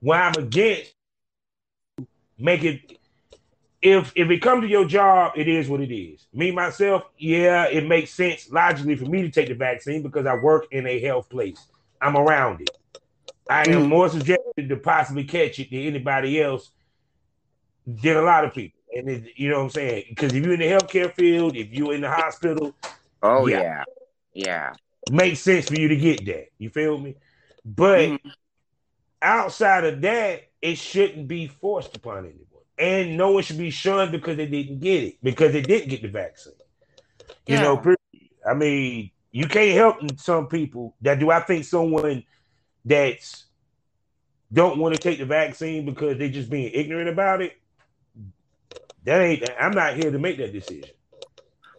[0.00, 0.94] What I'm against
[2.38, 2.82] make it
[3.82, 6.26] if if it comes to your job, it is what it is.
[6.34, 10.36] Me myself, yeah, it makes sense logically for me to take the vaccine because I
[10.36, 11.68] work in a health place.
[12.00, 12.72] I'm around it.
[13.48, 16.70] I am more subjected to possibly catch it than anybody else
[17.86, 18.80] than a lot of people.
[18.96, 20.04] And it, you know what I'm saying?
[20.08, 22.74] Because if you're in the healthcare field, if you're in the hospital,
[23.22, 23.60] Oh, Yeah.
[23.60, 23.84] yeah.
[24.34, 24.74] Yeah.
[25.06, 26.48] makes sense for you to get that.
[26.58, 27.16] You feel me?
[27.64, 28.32] But Mhm.
[29.20, 32.40] outside of that, it shouldn't be forced upon anyone.
[32.78, 36.02] And no one should be shunned because they didn't get it, because they didn't get
[36.02, 36.54] the vaccine.
[37.46, 37.80] You know, Yeah.
[37.80, 37.96] pre-
[38.46, 42.24] I mean, you can't help some people that do I think someone
[42.84, 43.46] that's
[44.52, 47.54] don't want to take the vaccine because they're just being ignorant about it.
[49.04, 50.94] That ain't I'm not here to make that decision.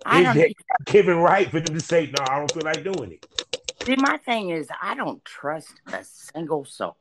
[0.06, 0.53] I Is don't that
[0.86, 3.22] given right for them to say, no, I don't feel like doing it.
[3.86, 3.95] see.
[3.97, 6.97] My thing is, I don't trust a single soul.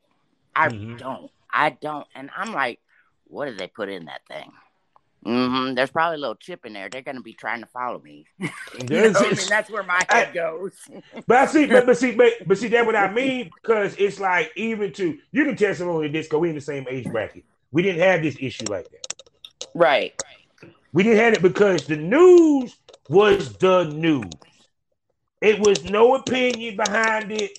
[0.55, 0.99] I Mhm.
[0.99, 1.31] don't.
[1.53, 2.07] I don't.
[2.15, 2.81] And I'm like,
[3.25, 4.53] what did they put in that thing?
[5.25, 6.89] Hmm There's probably a little chip in there.
[6.91, 8.27] They're going to be trying to follow me.
[8.89, 10.77] You know I mean, that's where my head goes.
[11.27, 14.21] But I see, but, but see, but, but see, that's what I mean because it's
[14.21, 17.11] like even to you can tell someone in this because we in the same age
[17.11, 17.45] bracket.
[17.73, 19.01] We didn't have this issue like that.
[19.75, 20.15] right.
[20.93, 22.77] We didn't have it because the news
[23.09, 24.31] was the news.
[25.41, 27.53] It was no opinion behind it.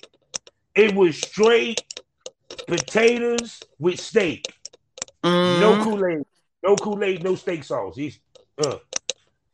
[0.74, 1.82] It was straight
[2.66, 4.46] potatoes with steak.
[5.44, 5.80] No Mhm.
[5.80, 6.24] Kool Aid,
[6.66, 7.96] no Kool Aid, no steak sauce.
[7.96, 8.18] He's
[8.58, 8.76] uh,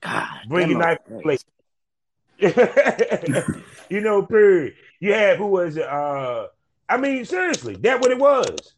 [0.00, 1.44] God, bring your knife plate.
[3.88, 4.74] you know, period.
[5.00, 5.84] You had who was it?
[5.86, 6.48] Uh,
[6.88, 8.74] I mean, seriously, that what it was.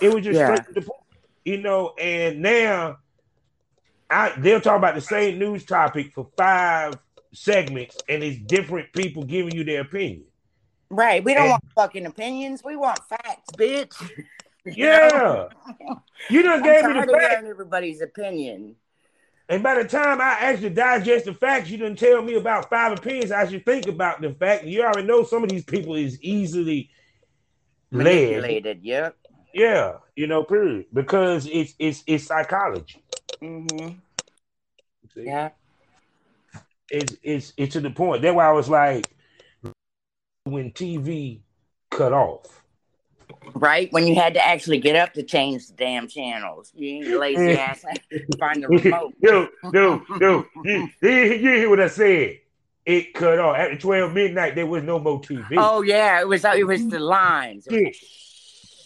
[0.00, 0.54] It was just Yeah.
[0.54, 1.02] straight to the point.
[1.44, 2.98] You know, and now
[4.10, 6.94] I they'll talk about the same news topic for five
[7.32, 10.24] segments, and it's different people giving you their opinion.
[10.88, 11.22] Right.
[11.22, 12.62] We don't And- want fucking opinions.
[12.64, 13.94] We want facts, bitch.
[14.74, 15.48] Yeah,
[16.30, 18.76] you I'm gave me the fact, everybody's opinion.
[19.48, 22.98] and by the time I actually digest the facts, you didn't tell me about five
[22.98, 23.30] opinions.
[23.32, 24.64] I should think about the fact.
[24.64, 26.90] You already know some of these people is easily
[27.92, 28.04] led.
[28.04, 28.80] Manipulated.
[28.82, 29.16] Yep.
[29.54, 30.86] Yeah, you know, period.
[30.92, 33.02] Because it's it's it's psychology.
[33.40, 33.98] Mm-hmm.
[35.16, 35.50] Yeah.
[36.90, 38.22] It's it's it's to the point.
[38.22, 39.06] That's why I was like,
[40.44, 41.40] when TV
[41.90, 42.62] cut off.
[43.54, 43.92] Right.
[43.92, 47.84] When you had to actually get up to change the damn channels, you lazy ass
[48.38, 49.14] find the remote.
[49.20, 52.40] yo, yo, yo, you, you, hear what I said?
[52.84, 54.54] It cut off at twelve midnight.
[54.54, 55.56] There was no more TV.
[55.56, 57.66] Oh yeah, it was it was the lines.
[57.68, 57.98] Was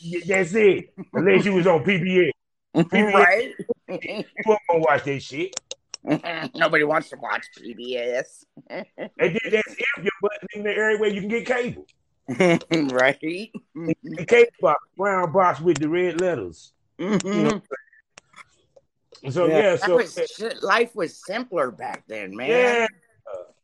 [0.00, 0.94] Yeah, That's it.
[1.12, 2.30] Unless you was on PBS,
[2.74, 3.52] right.
[3.88, 5.54] you gonna watch that shit.
[6.54, 8.44] Nobody wants to watch PBS.
[8.70, 8.86] And
[9.18, 11.86] then that's if you're button in the area where you can get cable.
[12.92, 13.18] right.
[13.20, 16.72] The cable box, brown box with the red letters.
[16.98, 17.24] Mhm.
[17.24, 17.62] You know.
[19.30, 20.18] So yeah, That so was,
[20.62, 22.48] life was simpler back then, man.
[22.48, 22.86] yeah,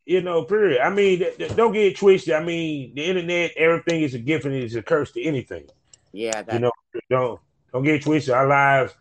[0.04, 0.80] you know, period.
[0.82, 2.34] I mean, th- th- don't get it twisted.
[2.34, 5.64] I mean, the internet, everything is a gift and it's a curse to anything.
[6.12, 6.70] Yeah, that, You know,
[7.08, 7.40] don't
[7.72, 8.34] don't get it twisted.
[8.34, 8.94] Our lives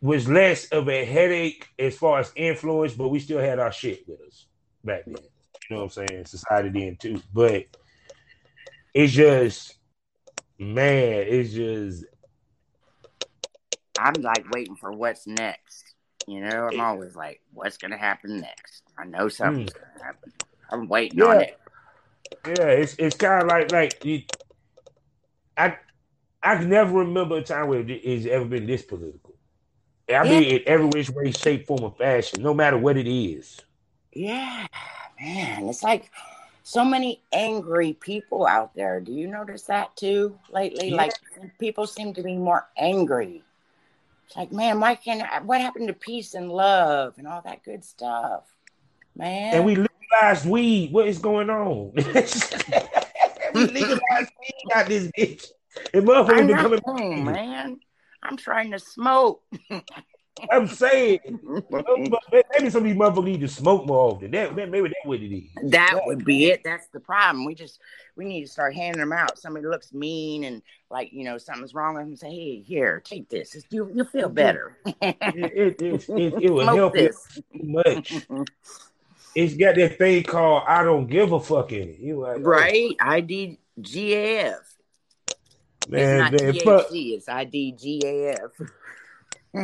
[0.00, 4.08] was less of a headache as far as influence, but we still had our shit
[4.08, 4.46] with us
[4.84, 5.16] back then.
[5.70, 6.24] You know what I'm saying?
[6.26, 7.64] Society then too, but
[8.98, 9.76] it's just
[10.58, 12.04] man, it's just
[13.96, 15.94] I'm like waiting for what's next.
[16.26, 16.82] You know, I'm eh.
[16.82, 18.82] always like, what's gonna happen next?
[18.98, 19.78] I know something's hmm.
[19.78, 20.32] gonna happen.
[20.70, 21.46] I'm waiting on Yeah.
[21.46, 21.58] it.
[22.44, 24.22] Yeah, it's it's kind of like like you,
[25.56, 25.76] I
[26.42, 29.36] I can never remember a time where it- it's ever been this political.
[30.12, 33.60] I mean, in every which way, shape, form, or fashion, no matter what it is.
[34.12, 34.66] Yeah,
[35.20, 36.10] man, it's like
[36.68, 39.00] so many angry people out there.
[39.00, 40.90] Do you notice that too lately?
[40.90, 40.96] Yeah.
[40.96, 41.14] Like
[41.58, 43.42] people seem to be more angry.
[44.26, 47.86] It's like, man, why can't what happened to peace and love and all that good
[47.86, 48.44] stuff,
[49.16, 49.54] man?
[49.54, 50.92] And we legalized weed.
[50.92, 51.92] What is going on?
[51.94, 52.02] we
[53.66, 55.46] legalized weed out this bitch.
[55.94, 56.80] And motherfuckers I'm been not coming.
[56.84, 57.80] home, man.
[58.22, 59.42] I'm trying to smoke.
[60.50, 61.20] I'm saying
[61.70, 64.30] maybe some of these motherfuckers need to smoke more often.
[64.30, 65.70] That, that maybe that's what it is.
[65.70, 66.62] That would be it.
[66.64, 67.44] That's the problem.
[67.44, 67.80] We just
[68.16, 69.38] we need to start handing them out.
[69.38, 72.16] Somebody looks mean and like you know something's wrong with them.
[72.16, 73.54] Say, hey, here, take this.
[73.54, 74.76] It's, you you feel better.
[75.00, 77.40] It, it, it, it, it will help this.
[77.52, 78.26] much.
[79.34, 81.98] It's got that thing called I don't give a fuck in it.
[82.00, 82.96] You like, oh, right?
[83.00, 83.58] IDGAF.
[85.88, 86.86] man, it's man, not fuck.
[86.90, 88.70] It's IDGAF.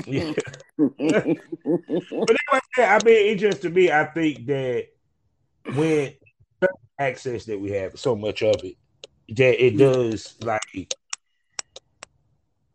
[0.07, 0.32] Yeah.
[0.76, 4.89] But that's what I mean, it just to me, I think that
[5.72, 6.14] when
[6.99, 8.76] access that we have, so much of it,
[9.28, 10.95] that it does like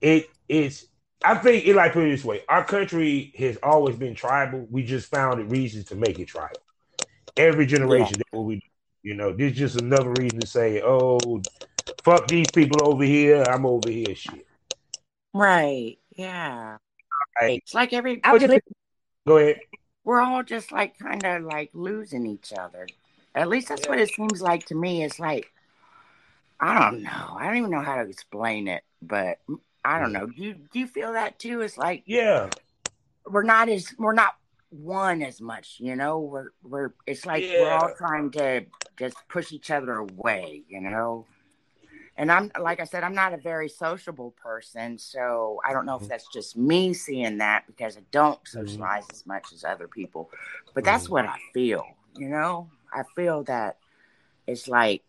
[0.02, 0.30] it.
[0.48, 0.86] It's.
[1.22, 4.66] I think it like put it this way: our country has always been tribal.
[4.72, 6.62] We just found it reasons to make it tribal.
[7.36, 8.62] Every generation, that's what we.
[9.04, 11.42] You know, this just another reason to say, "Oh,
[12.04, 13.44] fuck these people over here.
[13.44, 14.48] I'm over here." Shit.
[15.34, 15.98] right.
[16.16, 16.78] Yeah.
[17.42, 18.60] Like, It's like every I was just
[19.28, 19.60] go ahead.
[20.04, 22.88] we're all just like kind of like losing each other.
[23.36, 25.04] At least that's what it seems like to me.
[25.04, 25.52] It's like
[26.60, 27.38] I don't know.
[27.38, 29.40] I don't even know how to explain it, but
[29.86, 30.26] I don't know.
[30.28, 31.62] Do you do you feel that too?
[31.62, 32.50] It's like Yeah.
[33.26, 34.36] we're not as we're not
[34.72, 36.20] one as much, you know.
[36.20, 38.66] We're we're it's like we're all trying to
[38.98, 41.26] just push each other away, you know.
[42.20, 45.96] And I'm like I said, I'm not a very sociable person, so I don't know
[45.98, 50.30] if that's just me seeing that because I don't socialize as much as other people.
[50.76, 51.12] But that's Mhm.
[51.12, 52.70] what I feel, you know.
[52.94, 53.78] I feel that
[54.48, 55.04] it's like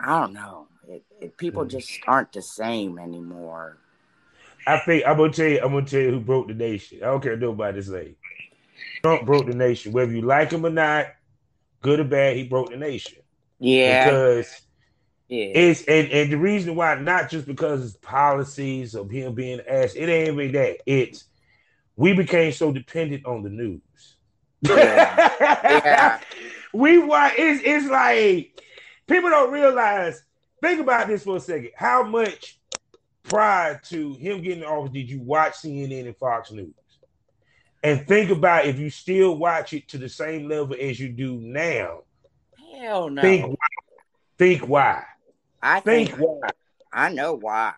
[0.00, 0.68] I don't know.
[0.88, 1.70] It, it, people Mhm.
[1.70, 3.78] just aren't the same anymore.
[4.66, 5.60] I think I'm gonna tell you.
[5.62, 6.98] I'm gonna tell you who broke the nation.
[7.02, 8.16] I don't care nobody say.
[9.02, 11.06] Trump broke the nation, whether you like him or not,
[11.82, 12.36] good or bad.
[12.36, 13.18] He broke the nation
[13.60, 14.67] Yeah, because
[15.28, 19.60] yeah, it's and and the reason why not just because it's policies of him being
[19.68, 19.96] asked.
[19.96, 20.78] It ain't even that.
[20.86, 21.24] It's
[21.96, 24.16] we became so dependent on the news.
[24.62, 26.20] Yeah.
[26.72, 28.58] we want it's it's like
[29.06, 30.22] people don't realize.
[30.62, 31.70] Think about this for a second.
[31.76, 32.58] How much
[33.22, 36.74] prior to him getting the office did you watch CNN and Fox News?
[37.82, 41.36] And think about if you still watch it to the same level as you do
[41.36, 42.00] now.
[42.74, 43.22] hell no.
[43.22, 43.66] Think why.
[44.36, 45.04] Think why.
[45.62, 46.48] I Think think why.
[46.92, 47.74] I know why.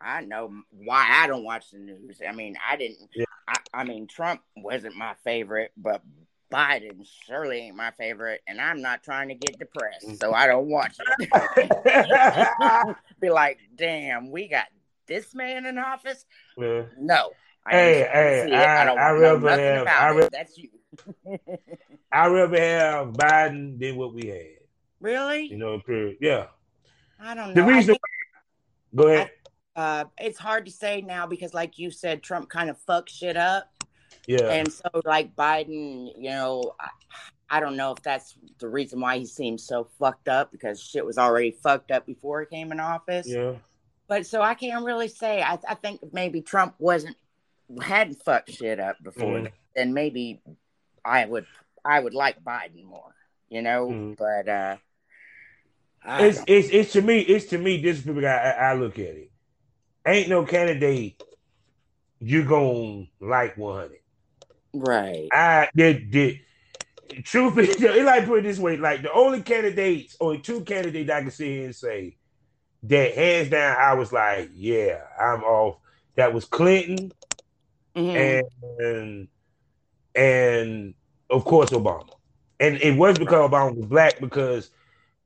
[0.00, 2.20] I know why I don't watch the news.
[2.26, 3.08] I mean, I didn't.
[3.14, 3.24] Yeah.
[3.48, 6.02] I, I mean, Trump wasn't my favorite, but
[6.52, 10.68] Biden surely ain't my favorite, and I'm not trying to get depressed, so I don't
[10.68, 12.96] watch it.
[13.20, 14.66] Be like, damn, we got
[15.06, 16.26] this man in office.
[16.56, 16.82] Yeah.
[16.98, 17.30] No,
[17.66, 18.64] I Hey, ain't trying to hey.
[18.64, 20.30] I, I- don't I rather have- I it.
[20.32, 20.68] That's you.
[22.12, 24.58] I'd rather have Biden than what we had.
[25.00, 25.46] really?
[25.46, 26.18] You know, period.
[26.20, 26.46] Yeah.
[27.24, 27.54] I don't know.
[27.54, 28.00] The reason think-
[28.94, 29.30] go ahead.
[29.76, 33.36] uh, it's hard to say now because, like you said, Trump kind of fucked shit
[33.36, 33.70] up.
[34.26, 34.48] yeah.
[34.48, 36.88] And so, like Biden, you know, I,
[37.50, 41.04] I don't know if that's the reason why he seems so fucked up because shit
[41.04, 43.26] was already fucked up before he came in office.
[43.28, 43.54] yeah.
[44.06, 45.42] But so I can't really say.
[45.42, 47.16] I, I think maybe Trump wasn't
[47.82, 49.52] hadn't fucked shit up before, Mhm.
[49.74, 50.42] then maybe
[51.04, 51.46] I would
[51.84, 53.14] I would like Biden more,
[53.48, 53.88] you know.
[53.88, 54.16] Mhm.
[54.18, 54.78] But uh, I
[56.06, 58.98] It's it's it's to me, it's to me, this is the way I, I look
[58.98, 59.30] at it.
[60.06, 61.20] Ain't no candidate
[62.20, 63.98] you gonna like 100.
[64.74, 65.28] right.
[65.32, 66.40] I did did
[67.24, 71.10] truth is it like put it this way, like the only candidates, only two candidates
[71.10, 72.16] I can here and say
[72.84, 75.76] that hands down, I was like, yeah, I'm off.
[76.16, 77.12] That was Clinton
[77.96, 78.42] Mhm.
[78.78, 79.28] and
[80.14, 80.94] and
[81.30, 82.08] of course Obama.
[82.60, 84.70] And it was because Obama was black because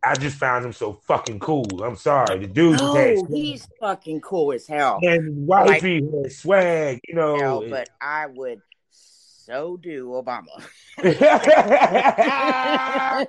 [0.05, 1.67] I just found him so fucking cool.
[1.83, 2.39] I'm sorry.
[2.39, 5.01] The dude Oh, he's fucking cool as hell.
[5.03, 7.37] and wifey had swag, you know.
[7.39, 8.63] hell, but I would
[9.49, 10.45] so do Obama.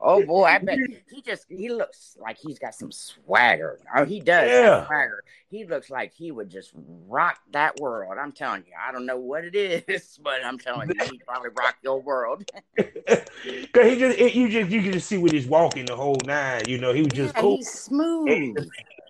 [0.00, 0.78] oh boy, I bet
[1.10, 3.78] he just he looks like he's got some swagger.
[3.96, 4.86] Oh, he does Yeah.
[4.86, 5.24] swagger.
[5.50, 6.72] He looks like he would just
[7.08, 8.16] rock that world.
[8.20, 11.50] I'm telling you, I don't know what it is, but I'm telling you, he'd probably
[11.56, 12.44] rock your world.
[12.76, 16.18] Cause he just it, you just you can just see with his walking the whole
[16.26, 16.62] nine.
[16.68, 17.56] You know, he was just yeah, cool.
[17.56, 18.56] he's smooth.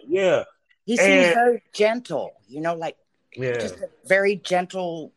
[0.07, 0.45] Yeah,
[0.85, 2.35] He seems And- very gentle.
[2.47, 2.97] You know, like
[3.35, 3.59] yeah.
[3.59, 5.13] just a very gentle,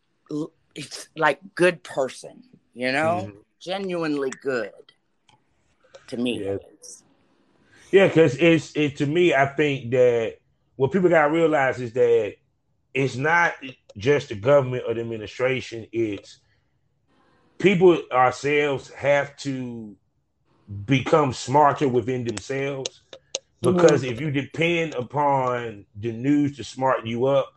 [0.78, 2.44] it's like good person.
[2.74, 3.44] You know, Mhm.
[3.60, 4.72] genuinely good.
[6.10, 6.58] To me, Yeah.
[6.80, 7.04] is.
[7.92, 9.34] Yeah, because it's it to me.
[9.34, 10.38] I think that
[10.76, 12.36] what people gotta realize is that
[12.94, 13.56] it's not
[13.98, 15.88] just the government or the administration.
[15.92, 16.40] It's
[17.58, 19.96] people ourselves have to
[20.86, 23.02] become smarter within themselves
[23.62, 27.52] because if you depend upon the news to smarten you up,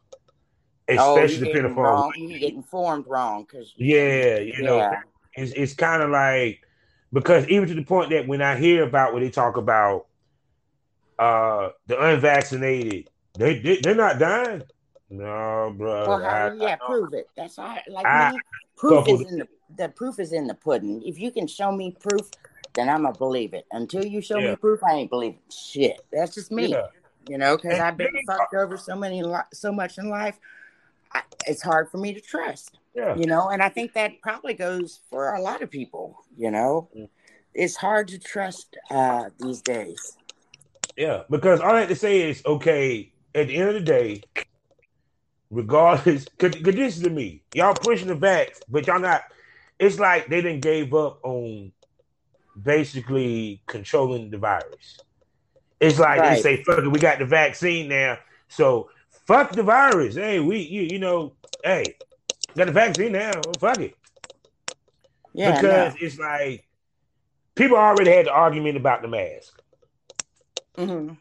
[0.99, 2.12] especially you depending upon.
[2.16, 5.01] You get informed wrong because yeah, you know, Yeah.
[5.34, 6.61] it's it's kind of like
[7.12, 10.07] because even to the point that when I hear about when they talk about
[11.18, 14.62] uh the unvaccinated, they, they they're not dying.
[15.11, 16.09] No, bro.
[16.09, 17.28] Well, how, I- yeah, I- prove it.
[17.36, 17.76] That's all.
[17.88, 18.34] Like I-
[18.76, 21.03] proof is in the the proof is in the pudding.
[21.05, 22.30] If you can show me proof,
[22.74, 23.66] then I'm gonna believe it.
[23.72, 24.51] Until you show Yeah.
[24.51, 26.01] me proof, I ain't believing shit.
[26.12, 26.66] That's just me.
[26.68, 26.86] yeah.
[27.28, 29.22] You know, because I've been fucked over so many,
[29.53, 30.38] so much in life.
[31.12, 32.78] I, it's hard for me to trust.
[32.94, 33.14] Yeah.
[33.16, 36.16] You know, and I think that probably goes for a lot of people.
[36.36, 37.08] You know, Mm.
[37.54, 40.16] it's hard to trust uh, these days.
[40.96, 44.22] Yeah, because all I have to say is, okay, at the end of the day,
[45.50, 49.22] regardless, because this is to me, y'all pushing the vax, but y'all not.
[49.78, 51.72] It's like they didn't gave up on
[52.61, 54.98] basically controlling the virus.
[55.80, 56.36] It's like Right.
[56.36, 58.90] they say, "Fuck it, we got the vaccine now, so
[59.27, 61.33] fuck the virus." Hey, we you you know,
[61.64, 61.85] hey,
[62.57, 63.95] got the vaccine now, well, fuck it,
[65.33, 66.66] Yeah, because it's like
[67.55, 69.61] people already had the argument about the mask.
[70.77, 70.85] no.
[70.87, 71.16] Mhm.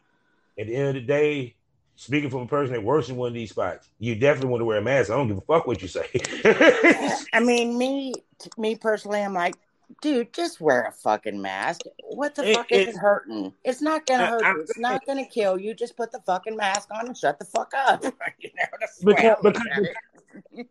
[0.58, 1.54] at the end of the day,
[1.96, 4.64] speaking from a person that works in one of these spots, you definitely want to
[4.64, 5.10] wear a mask.
[5.10, 6.06] I don't give a fuck what you say.
[7.32, 8.14] I mean, me,
[8.58, 9.54] me personally, I'm like,
[10.02, 11.82] dude, just wear a fucking mask.
[12.02, 13.52] What the It- fuck is it- it hurting?
[13.64, 14.62] It's not gonna hurt I'm you.
[14.62, 15.74] It's not gonna kill you.
[15.74, 18.02] Just put the fucking mask on and shut the fuck up.
[18.38, 19.96] you know, that's Because- because- at it.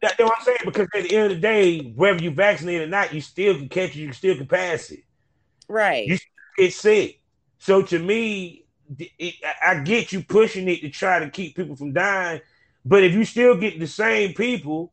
[0.01, 0.57] That's what I'm saying.
[0.63, 3.67] Because at the end of the day, whether you vaccinated or not, you still can
[3.67, 3.95] catch it.
[3.99, 5.03] You still can pass it.
[5.67, 6.07] right.
[6.07, 6.17] You-
[6.57, 7.19] It's sick.
[7.59, 8.65] So to me,
[8.97, 12.41] it, I I get you pushing it to try to keep people from dying,
[12.85, 14.91] but if you still get the same people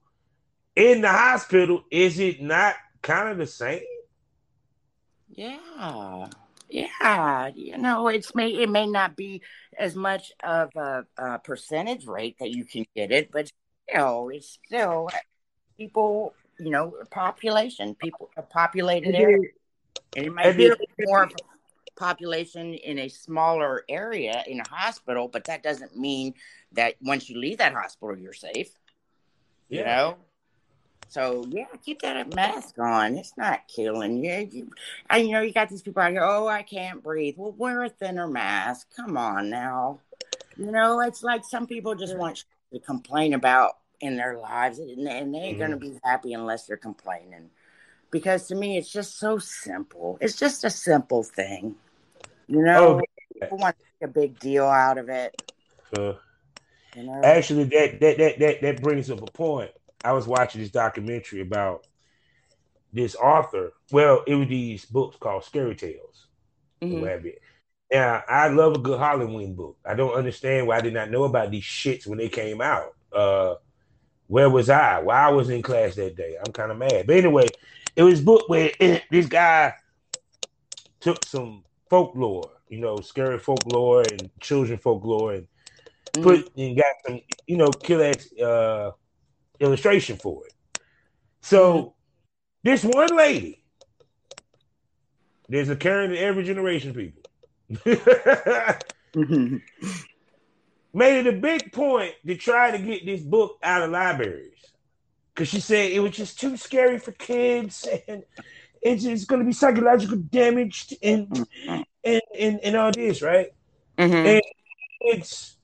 [0.74, 3.80] in the hospital, is it not kind of the same?
[5.37, 6.28] Yeah,
[6.70, 7.51] yeah.
[7.55, 9.43] You know, it's may it may not be
[9.78, 13.51] as much of a, a percentage rate that you can get it, but
[13.89, 15.09] still, it's still
[15.76, 16.34] people.
[16.59, 19.51] You know, population, people, a populated area,
[20.16, 21.28] and it might And be then- more
[21.97, 26.32] population in a smaller area in a hospital, but that doesn't mean
[26.72, 28.70] that once you leave that hospital, you're safe.
[29.68, 30.16] You know.
[31.09, 33.16] So yeah, keep that mask on.
[33.16, 34.48] It's not killing you.
[34.50, 34.70] you.
[35.09, 36.24] And you know, you got these people out here.
[36.24, 37.34] Oh, I can't breathe.
[37.36, 38.88] Well, wear a thinner mask.
[38.96, 40.00] Come on now.
[40.57, 45.07] You know, it's like some people just want to complain about in their lives, and,
[45.07, 47.50] and they ain't gonna be happy unless they're complaining.
[48.11, 50.18] Because to me, it's just so simple.
[50.20, 51.76] It's just a simple thing.
[52.48, 53.02] You know, Oh,
[53.40, 55.40] people want to make a big deal out of it.
[55.96, 56.14] Uh,
[56.94, 59.70] You know, Actually, that that that that that brings up a point.
[60.07, 61.84] I was watching this documentary about
[62.92, 63.72] this author.
[63.90, 66.28] Well, it was these books called Scary Tales.
[66.80, 67.00] Mhm.
[67.00, 67.38] what.
[67.90, 69.76] Now, I love a good Halloween book.
[69.84, 72.94] I don't understand why I did not know about these shits when they came out.
[73.12, 73.57] Uh,
[74.28, 75.00] where was I?
[75.00, 76.36] Why I was in class that day?
[76.38, 77.07] I'm kind of mad.
[77.09, 77.48] But anyway,
[77.96, 78.70] it was a book where
[79.11, 79.74] this guy
[81.00, 85.48] took some folklore, you know, scary folklore and children folklore, and
[86.14, 86.22] Mhm.
[86.22, 88.92] put and got some, you know, killer uh,
[89.61, 90.52] illustration for it.
[91.40, 91.94] So
[92.62, 93.62] this one lady,
[95.48, 97.22] there's a Karen in every generation, people.
[99.14, 99.62] Mhm.
[100.92, 104.52] Made it a big point to try to get this book out of libraries
[105.34, 108.24] because she said it was just too scary for kids and
[108.82, 111.46] it's, to be psychological damage and,
[112.04, 113.48] and and and all this, right?
[113.98, 114.40] Mhm.
[115.00, 115.57] it's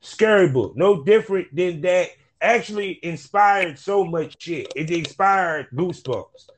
[0.00, 2.10] scary book, no different than that.
[2.40, 4.72] Actually, inspired so much shit.
[4.76, 6.48] It inspired Goosebumps.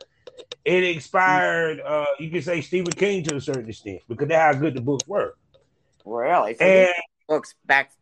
[0.64, 4.60] It inspired, uh, you can say Stephen King to a certain extent because that's how
[4.60, 5.34] good the books were.
[6.04, 6.54] Really?
[6.54, 6.94] So And
[7.28, 7.92] books back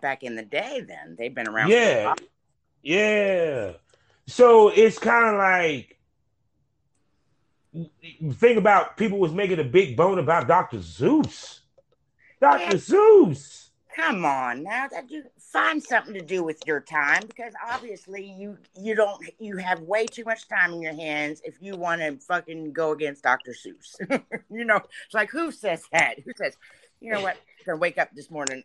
[0.00, 1.70] back in the day, then they've been around.
[1.70, 2.14] yeah,
[2.82, 3.72] yeah.
[4.26, 5.98] So it's kind of like
[8.34, 10.78] think about people was making a big bone about Dr.
[10.78, 11.60] Seuss.
[12.40, 12.62] Dr.
[12.62, 12.70] Yeah.
[12.72, 13.68] Seuss.
[13.94, 18.58] Come on now, that you find something to do with your time because obviously you
[18.80, 22.16] you don't you have way too much time in your hands if you want to
[22.18, 23.52] fucking go against Dr.
[23.52, 23.98] Seuss.
[24.50, 26.18] you know, it's like who says that?
[26.20, 26.56] Who says,
[27.00, 27.36] you know what?
[27.36, 28.62] I'm gonna wake up this morning.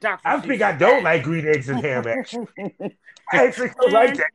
[0.00, 0.26] Dr.
[0.26, 2.06] I Seuss think I don't like green eggs and ham.
[2.06, 2.46] Actually,
[3.32, 4.30] I actually don't like that.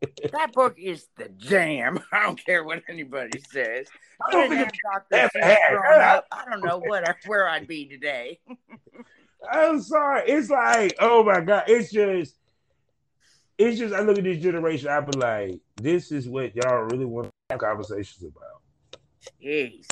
[0.00, 0.30] Book.
[0.32, 1.98] That book is the jam.
[2.12, 3.88] I don't care what anybody says.
[4.26, 5.38] I don't think have it's Dr.
[5.38, 8.40] Seuss growing up, I don't know what I- where I'd be today.
[9.50, 10.22] I'm sorry.
[10.28, 12.34] It's like, oh my god, it's just
[13.58, 17.04] it's just I look at this generation, I be like, this is what y'all really
[17.04, 18.62] want to have conversations about.
[19.42, 19.86] Jeez.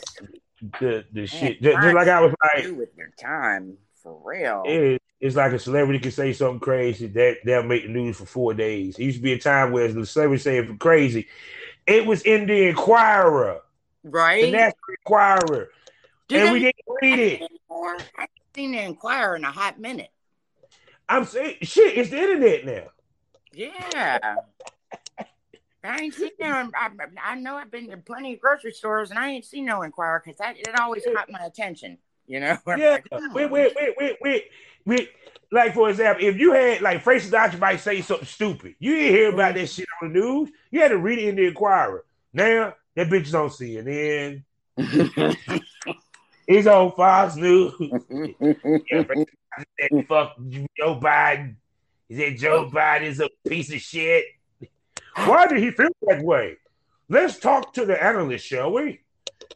[0.81, 1.63] The the Man, shit.
[1.63, 4.63] Just, just like I was like, with your time for real.
[4.67, 8.27] it, it's like a celebrity can say something crazy that they'll make the news for
[8.27, 8.99] four days.
[8.99, 11.29] It used to be a time where the celebrity saying for crazy.
[11.87, 13.61] It was in the Enquirer,
[14.03, 14.45] right?
[14.45, 14.51] the?
[14.51, 15.71] National Enquirer,
[16.29, 17.43] Do and we didn't read it.
[17.43, 17.97] anymore?
[18.55, 20.11] I haven't seen the Enquirer in a hot minute.
[21.09, 22.85] I'm saying, shit, it's the internet now.
[23.53, 24.37] Yeah.
[25.85, 26.71] I ain't seen no.
[26.75, 26.91] I,
[27.23, 30.23] I know I've been to plenty of grocery stores and I ain't seen no Enquirer
[30.25, 31.99] because that it always caught my attention.
[32.27, 32.57] You know.
[32.67, 34.45] Yeah, like, "Hmm." wait, wait, wait, wait, wait,
[34.87, 35.11] wait.
[35.53, 39.15] Like for example, if you had like Francis Dodge might say something stupid, you didn't
[39.15, 40.51] hear about that shit on the news.
[40.71, 42.05] You had to read it in the Enquirer.
[42.33, 44.43] Now that bitch don't see it.
[46.47, 47.73] Then it's on Fox News.
[48.91, 49.35] Yeah, Francis
[49.81, 50.37] said, fuck
[50.77, 51.57] Joe Biden.
[52.09, 54.25] He said Joe Biden is a piece of shit.
[55.17, 56.57] Why did he feel that way?
[57.09, 59.01] Let's talk to the analyst, shall we?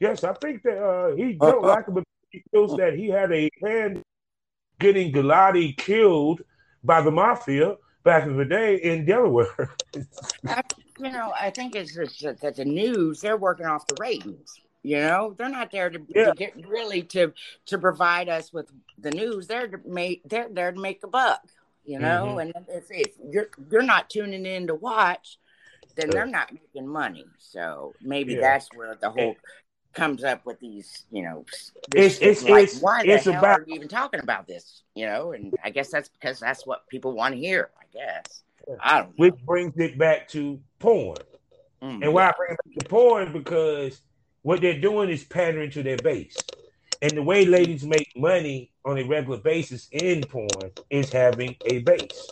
[0.01, 3.32] Yes, I think that uh, he don't like him, but he feels that he had
[3.32, 4.03] a hand
[4.78, 6.43] getting Galati killed
[6.84, 9.74] by the mafia back in the day in Delaware.
[10.47, 10.62] I-
[11.01, 14.61] you know, I think it's just that that the news they're working off the ratings.
[14.83, 16.26] You know, they're not there to, Yeah.
[16.26, 17.33] to get really to
[17.66, 19.47] to provide us with the news.
[19.47, 21.43] They're to make they're there to make a buck.
[21.85, 22.39] You know, Mm-hmm.
[22.39, 25.39] and if, if you're you're not tuning in to watch,
[25.97, 27.26] then they're not making money.
[27.39, 28.41] So maybe Yeah.
[28.43, 29.37] that's where the whole
[29.95, 31.07] comes up with these.
[31.11, 31.45] You know,
[31.95, 34.83] It's- it's- like, it's- why the it's hell about- are you even talking about this?
[34.95, 37.70] You know, and I guess that's because that's what people want to hear.
[37.81, 38.43] I guess
[38.81, 39.14] I don't know.
[39.16, 41.16] Which brings it back to porn.
[41.83, 44.03] Mm, And why I bring it back to porn because
[44.43, 46.36] what they're doing is pandering to their base.
[47.01, 51.78] And the way ladies make money on a regular basis in porn is having a
[51.80, 52.28] base.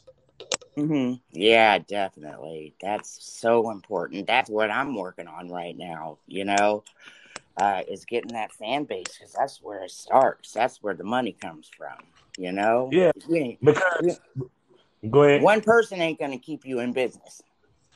[0.74, 2.74] hmm Yeah, definitely.
[2.80, 4.26] That's so important.
[4.26, 6.18] That's what I'm working on right now.
[6.26, 6.84] You know,
[7.56, 10.52] uh, is getting that fan base because that's where it starts.
[10.52, 11.96] That's where the money comes from.
[12.36, 12.90] You know.
[12.92, 13.12] Yeah.
[13.62, 14.20] Because
[15.08, 15.42] go ahead.
[15.42, 17.40] One person ain't gonna keep you in business.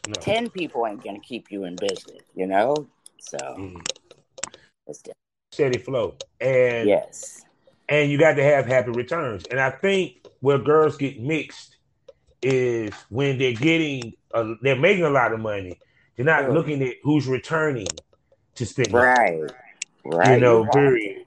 [0.06, 0.14] No.
[0.20, 2.22] Ten people ain't gonna keep you in business.
[2.34, 2.88] You know.
[3.18, 3.86] So Mm.
[4.90, 5.12] It's di-
[5.52, 6.16] Steady flow.
[6.40, 7.42] And yes.
[7.88, 9.44] and you got to have happy returns.
[9.50, 11.76] And I think where girls get mixed
[12.42, 15.78] is when they're getting, a, they're making a lot of money.
[16.16, 16.52] They're not Sure.
[16.54, 17.88] looking at who's returning
[18.54, 18.92] to spend.
[18.92, 19.50] money, Right.
[20.04, 20.34] Right.
[20.34, 20.72] You know, right.
[20.72, 21.26] period.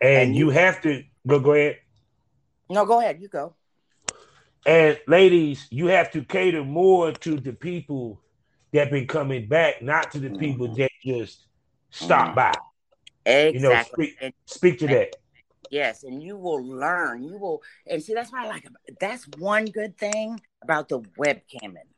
[0.00, 1.38] And, And you you- have to go.
[1.40, 1.78] Go ahead.
[2.70, 3.20] No, go ahead.
[3.22, 3.54] You go.
[4.66, 8.20] And ladies, you have to cater more to the people
[8.72, 10.76] that been coming back, not to the people Mhm.
[10.76, 11.46] that just
[11.90, 12.34] stop Mhm.
[12.34, 12.52] by.
[13.28, 13.60] Exactly.
[13.60, 15.16] You know, speak, And- speak to that.
[15.70, 17.22] Yes, and you will learn.
[17.22, 18.66] You will, and see that's what I like.
[19.00, 21.88] That's one good thing about the webcamming.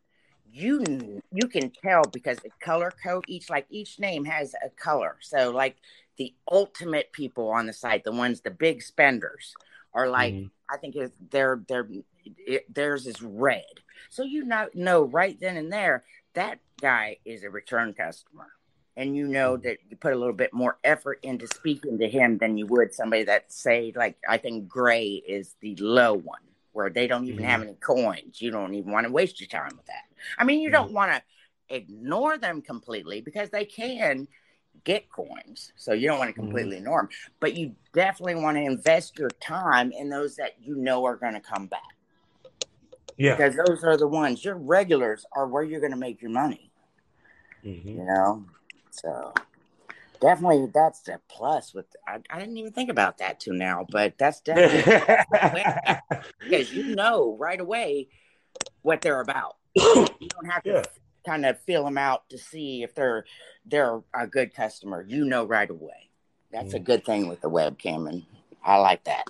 [0.53, 5.19] You you can tell because the color code each like each name has a color.
[5.21, 5.77] So like
[6.17, 9.55] the ultimate people on the site, the ones the big spenders
[9.95, 10.51] are like Mhm.
[10.69, 11.89] I think it's their their
[12.25, 13.65] it, theirs is red.
[14.09, 16.05] So you know know right then and there
[16.35, 18.49] that guy is a return customer.
[18.97, 22.39] And you know that you put a little bit more effort into speaking to him
[22.39, 26.41] than you would somebody that say like I think gray is the low one
[26.73, 27.49] where they don't even Mhm.
[27.49, 28.41] have any coins.
[28.41, 30.05] You don't even want to waste your time with that.
[30.39, 31.23] I mean, you don't want to
[31.75, 34.29] ignore them completely because they can
[34.85, 35.73] get coins.
[35.77, 39.31] So you don't want to completely ignore them, but you definitely want to invest your
[39.41, 41.97] time in those that you know are going to come back
[43.17, 43.37] Yeah.
[43.37, 46.71] because those are the ones your regulars are where you're going to make your money,
[47.65, 47.85] Mhm.
[47.85, 48.45] you know?
[49.03, 49.33] So
[50.21, 54.19] definitely that's a plus with I, I didn't even think about that till now, but
[54.19, 55.65] that's definitely
[56.43, 58.09] because you know right away
[58.83, 59.57] what they're about.
[60.21, 60.83] You don't have to Yeah.
[61.25, 63.25] kind of feel them out to see if they're
[63.65, 65.05] they're a good customer.
[65.07, 66.11] You know right away.
[66.53, 66.85] That's a Mhm.
[66.85, 68.25] good thing with the webcam, and
[68.65, 69.25] I like that.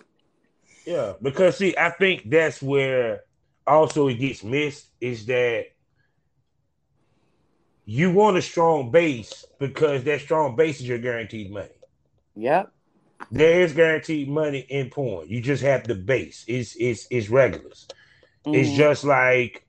[0.86, 3.24] Yeah, because see, I think that's where
[3.66, 5.66] also it gets missed is that
[7.90, 11.74] you want a strong base because that strong base is your guaranteed money.
[12.36, 12.70] Yep.
[13.32, 15.28] There is guaranteed money in porn.
[15.28, 16.44] You just have the base.
[16.46, 17.88] It's it's it's regulars.
[18.46, 18.76] It's Mhm.
[18.76, 19.64] just like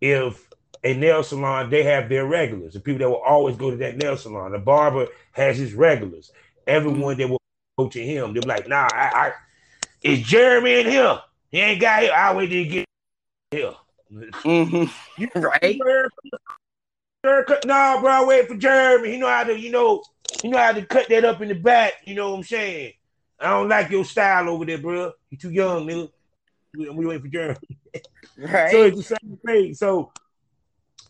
[0.00, 0.48] if
[0.82, 3.98] a nail salon, they have their regulars, the people that will always go to that
[3.98, 4.52] nail salon.
[4.52, 6.32] The barber has his regulars.
[6.66, 7.40] Everyone that will
[7.78, 9.32] go to him, they're like, nah, I, I
[10.02, 11.20] is Jeremy in here?
[11.50, 12.12] He ain't got here.
[12.12, 12.86] I wait he get
[13.50, 13.74] here.
[14.10, 14.90] Mhm.
[15.18, 15.78] You right.
[17.24, 19.12] No, bro, I wait for Jeremy.
[19.12, 20.02] He know how to, you know,
[20.42, 21.94] you know how to cut that up in the back.
[22.04, 22.92] You know what I'm saying?
[23.38, 25.12] I don't like your style over there, bro.
[25.30, 26.10] You too young, nigga.
[26.76, 27.58] We, we wait for Jeremy.
[28.38, 28.70] Right.
[28.70, 29.74] So it's the same thing.
[29.74, 30.10] So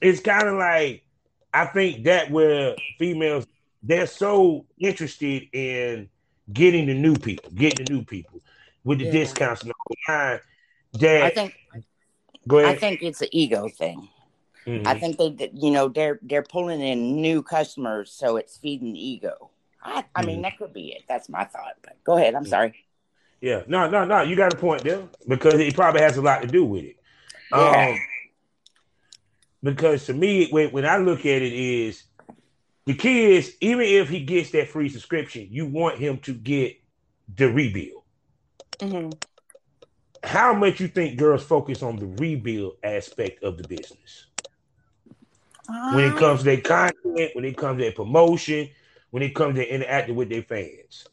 [0.01, 1.05] it's kind of like
[1.55, 3.47] I think that where females
[3.83, 6.09] they're so interested in
[6.53, 8.41] getting the new people, getting the new people
[8.83, 9.13] with the Yeah.
[9.13, 9.73] discounts and
[10.07, 10.39] whole.
[10.95, 11.55] That I think
[12.49, 14.09] go I think it's an ego thing.
[14.67, 14.87] Mhm.
[14.87, 18.99] I think they, you know, they're they're pulling in new customers, so it's feeding the
[19.05, 19.51] ego.
[19.83, 20.43] I, I mean, Mhm.
[20.43, 21.03] that could be it.
[21.09, 21.75] That's my thought.
[21.83, 22.35] But go ahead.
[22.35, 22.75] I'm sorry.
[23.41, 24.23] Yeah, no, no, no.
[24.23, 26.97] You got a point there because it probably has a lot to do with it.
[27.51, 27.89] Yeah.
[27.91, 27.99] Um,
[29.63, 32.05] because to me, when, when I look at it, is
[32.87, 36.77] the key is even if he gets that free subscription, you want him to get
[37.35, 38.03] the rebill.
[38.79, 39.21] Mhm.
[40.23, 44.27] How much you think girls focus on the rebill aspect of the business
[45.95, 48.69] when it comes to their content, when it comes to their promotion,
[49.11, 51.07] when it comes to interacting with their fans?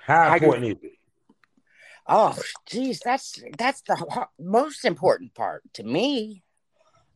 [0.00, 0.92] How important is it?
[2.08, 2.36] Oh,
[2.66, 6.44] geez, that's that's the most important part to me.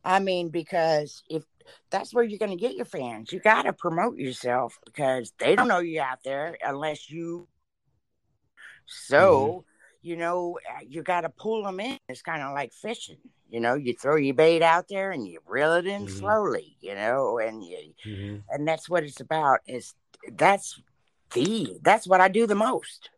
[0.03, 1.43] I mean, because if
[1.89, 5.55] that's where you're going to get your fans, you got to promote yourself because they
[5.55, 7.47] don't know you out there unless you.
[7.47, 9.15] Mm-hmm.
[9.15, 9.65] So,
[10.01, 11.97] you know, uh, you got to pull them in.
[12.09, 13.17] It's kind of like fishing.
[13.49, 16.09] You know, you throw your bait out there and you reel it in Mhm.
[16.09, 16.75] slowly.
[16.81, 18.43] You know, and you Mhm.
[18.49, 19.93] and that's what it's about is
[20.33, 20.81] that's
[21.33, 23.09] the that's what i do the most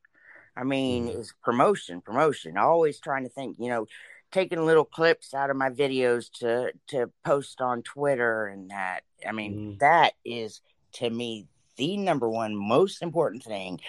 [0.56, 1.20] i mean Mhm.
[1.20, 3.88] is promotion promotion always trying to think you know
[4.32, 9.32] taking little clips out of my videos to to post on twitter and that i
[9.32, 9.80] mean Mhm.
[9.80, 10.62] that is
[10.94, 13.80] to me the number one most important thing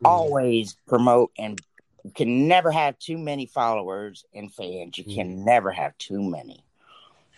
[0.00, 0.06] Mhm.
[0.06, 1.60] always promote and
[2.06, 6.64] you can never have too many followers and fans you can never have too many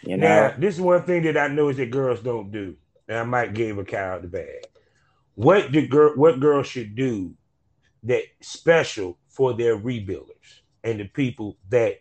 [0.02, 2.76] you know Now, this is one thing that I know is that girls don't do,
[3.08, 4.66] and I might give a cow out the bag.
[5.34, 7.34] What do girl what girls should do
[8.04, 11.98] that special for their rebillers and the people that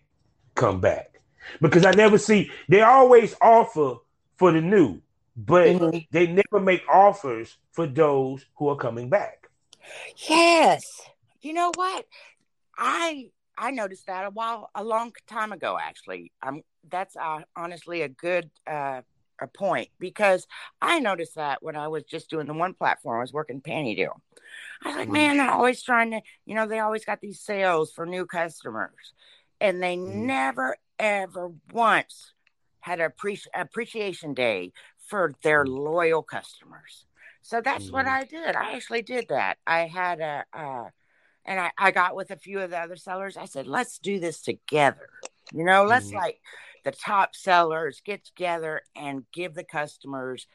[0.55, 1.21] come back?
[1.61, 3.95] Because I never see they always offer
[4.37, 5.01] for the new,
[5.35, 6.07] but Mhm.
[6.11, 9.49] they never make offers for those who are coming back.
[10.27, 10.83] Yes.
[11.41, 12.05] You know what?
[12.77, 16.31] I I noticed that a while a long time ago actually.
[16.41, 19.01] I'm that's uh, honestly a good uh
[19.39, 20.47] a point because
[20.81, 23.95] I noticed that when I was just doing the one platform, I was working Panty
[23.95, 24.19] Deal.
[24.83, 25.13] I was like, Mhm.
[25.13, 29.13] man, they're always trying to, you know, they always got these sales for new customers,
[29.61, 30.27] and they Mhm.
[30.27, 32.33] never ever once
[32.81, 34.71] had a appreci- appreciation day
[35.07, 35.67] for their Mhm.
[35.67, 37.05] loyal customers.
[37.41, 38.07] So that's what Mhm.
[38.07, 38.55] I did.
[38.55, 39.57] I actually did that.
[39.67, 40.89] I had a, uh,
[41.47, 43.37] and I, I got with a few of the other sellers.
[43.37, 45.09] I said, let's do this together.
[45.53, 46.15] You know, let's Mhm.
[46.15, 46.41] like
[46.83, 50.45] the top sellers get together and give the customers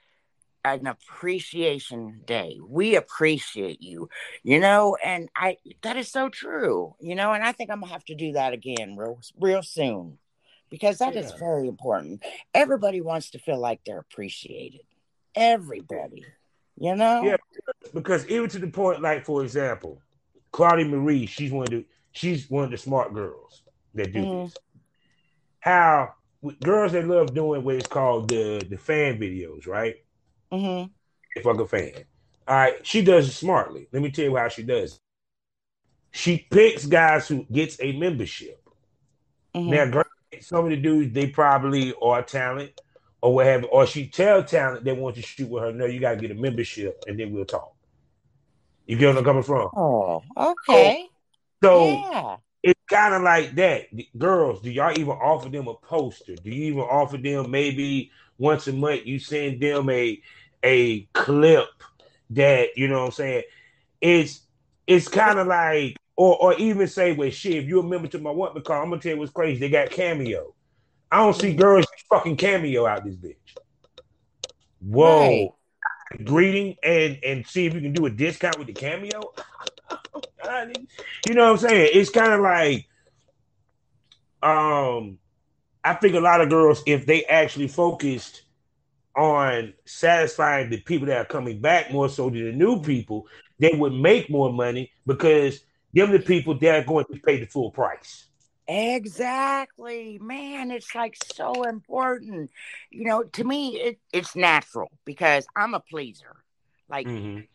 [0.64, 2.60] an appreciation day.
[2.64, 4.08] We appreciate you,
[4.44, 7.92] you know, and I that is so true, you know, and I think I'm gonna
[7.92, 10.18] have to do that again real real soon
[10.70, 11.38] because that is Yeah.
[11.38, 12.22] very important.
[12.54, 14.82] Everybody wants to feel like they're appreciated.
[15.34, 16.26] Everybody,
[16.78, 17.24] you know.
[17.24, 17.36] Yeah.
[17.92, 20.00] because even to the point, like for example,
[20.52, 23.62] Claudia Marie, she's one of the she's one of the smart girls
[23.94, 24.44] that do Mhm.
[24.44, 24.54] this.
[25.60, 26.14] How
[26.62, 29.96] girls that love doing what is called the the fan videos, right?
[30.52, 30.92] Mm-hmm.
[31.34, 32.04] If I'm a fan,
[32.48, 33.88] all right, she does it smartly.
[33.92, 34.94] Let me tell you how she does.
[34.94, 35.00] it.
[36.12, 38.62] She picks guys who gets a membership.
[39.54, 40.02] hmm Now,
[40.40, 42.80] some of the dudes they probably are talent
[43.20, 45.72] or whatever, or she tell talent they want to shoot with her.
[45.72, 47.71] No, you gotta get a membership, and then we'll talk.
[48.86, 49.68] You get where I'm coming from?
[49.76, 51.06] Oh, okay.
[51.62, 52.36] So yeah.
[52.62, 53.86] it's kind of like that.
[54.18, 56.34] Girls, do y'all even offer them a poster?
[56.34, 60.20] Do you even offer them maybe once a month you send them a
[60.64, 61.68] a clip
[62.30, 63.42] that you know what I'm saying?
[64.00, 64.40] It's
[64.86, 68.18] it's kind of like or or even say, well, shit, if you're a member to
[68.18, 69.60] my what because I'm gonna tell you what's crazy.
[69.60, 70.54] They got cameo.
[71.10, 71.60] I don't see mm-hmm.
[71.60, 73.36] girls fucking cameo out this bitch.
[74.80, 75.56] Whoa.
[76.24, 79.32] Greeting and and see if you can do a discount with the cameo.
[81.28, 81.90] you know what I'm saying?
[81.94, 82.86] It's kind of like
[84.42, 85.18] um
[85.84, 88.42] I think a lot of girls, if they actually focused
[89.16, 93.26] on satisfying the people that are coming back more so than the new people,
[93.58, 95.60] they would make more money because
[95.92, 98.26] them the people that are going to pay the full price.
[98.72, 100.70] Exactly, man.
[100.70, 102.50] It's like so important.
[102.90, 106.36] You know, to me, it, it's natural because I'm a pleaser.
[106.88, 107.48] Like, Mhm.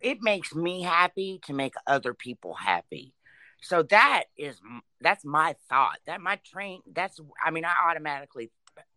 [0.00, 3.14] it makes me happy to make other people happy.
[3.62, 4.60] So that is
[5.00, 5.98] that's my thought.
[6.06, 6.82] That my train.
[6.92, 8.50] That's I mean, I automatically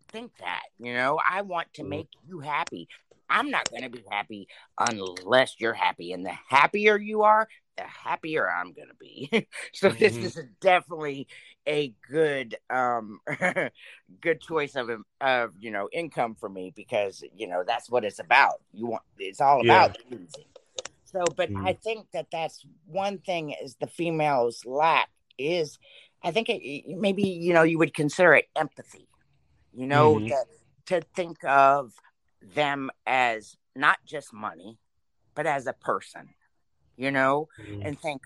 [0.09, 0.63] think that.
[0.79, 1.89] You know, I want to Mhm.
[1.89, 2.87] make you happy.
[3.29, 4.47] I'm not going to be happy
[4.79, 7.47] unless you're happy, and the happier you are,
[7.77, 9.29] the happier I'm gonna be.
[9.73, 10.23] so this Mhm.
[10.25, 11.27] is definitely
[11.67, 13.19] a good um
[14.21, 14.89] good choice of
[15.21, 18.61] of you know income for me because you know that's what it's about.
[18.71, 19.85] You want it's all Yeah.
[19.85, 19.97] about.
[21.05, 21.65] So, but Mhm.
[21.65, 25.77] I think that that's one thing is the females lack is
[26.23, 29.07] I think it, maybe you know you would consider it empathy.
[29.73, 30.29] You know Mhm.
[30.29, 30.45] that
[30.87, 31.93] to think of
[32.41, 34.77] them as not just money,
[35.35, 36.29] but as a person.
[36.95, 37.85] You know, Mhm.
[37.85, 38.21] and think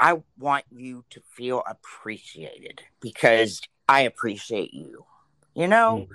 [0.00, 5.04] I want you to feel appreciated because I appreciate you.
[5.54, 6.08] You know,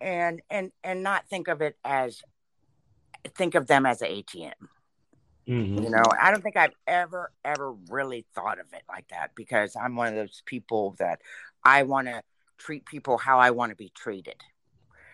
[0.00, 2.22] and and and not think of it as
[3.36, 4.52] think of them as an ATM.
[5.48, 5.82] Mhm.
[5.82, 9.76] You know, I don't think I've ever, ever really thought of it like that because
[9.76, 11.20] I'm one of those people that
[11.64, 12.22] I want to
[12.58, 14.36] treat people how I want to be treated,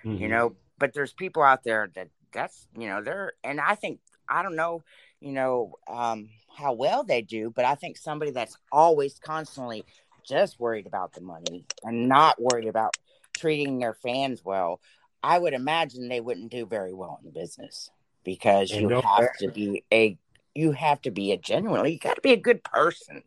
[0.04, 0.30] you Mhm.
[0.30, 0.56] know.
[0.78, 4.56] But there's people out there that that's, you know, they're, and I think, I don't
[4.56, 4.82] know,
[5.24, 9.86] you know, um, how well they do, but I think somebody that's always constantly
[10.22, 12.94] just worried about the money and not worried about
[13.34, 14.80] treating their fans well,
[15.22, 17.88] I would imagine they wouldn't do very well in the business
[18.22, 20.18] because you have to be a
[20.54, 23.22] you have to be a genuinely you got to be a good person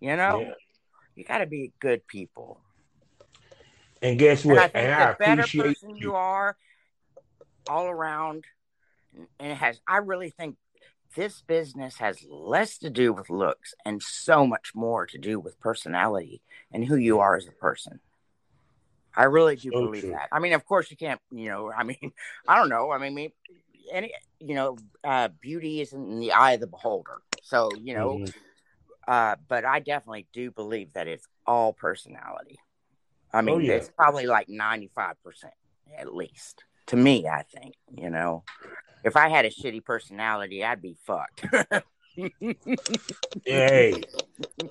[0.00, 0.54] you know Yeah.
[1.16, 2.60] you got to be good people
[4.00, 4.70] And guess and i what?
[4.70, 6.56] think And I, the better appreciate person you are
[7.68, 8.44] all around
[9.40, 10.56] and it has i really think
[11.16, 15.58] this business has less to do with looks and so much more to do with
[15.60, 18.00] personality and who you are as a person
[19.16, 20.12] i really do So believe true.
[20.12, 22.12] that i mean of course you can't you know i mean
[22.46, 23.34] i don't know i mean me-
[23.92, 28.18] any you know uh beauty isn't in the eye of the beholder so you know
[28.18, 28.32] Mhm.
[29.06, 32.58] uh, but I definitely do believe that it's all personality.
[33.32, 33.72] I mean, Oh, yeah.
[33.72, 35.54] it's probably like 95%
[35.96, 36.64] at least.
[36.88, 38.44] To me, I think, you know,
[39.04, 41.44] if I had a shitty personality, I'd be fucked.
[43.44, 44.02] Hey,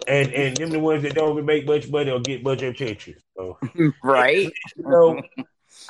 [0.07, 3.15] and and them the ones that don't make much money or get much attention.
[3.35, 3.57] So,
[4.03, 4.51] right?
[4.91, 5.21] so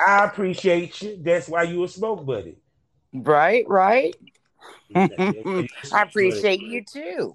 [0.06, 1.18] I appreciate you.
[1.20, 2.58] That's why you a smoke buddy.
[3.12, 4.14] Right, right.
[4.94, 7.34] That's why you a I appreciate you too.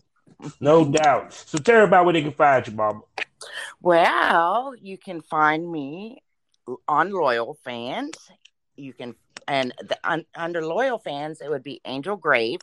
[0.59, 1.33] No doubt.
[1.33, 3.01] So tell everybody where they can find you, Mama.
[3.81, 6.23] Well, you can find me
[6.87, 8.15] on Loyal Fans.
[8.75, 9.15] You can,
[9.47, 12.59] and the, un, under Loyal Fans, it would be Angel Grave.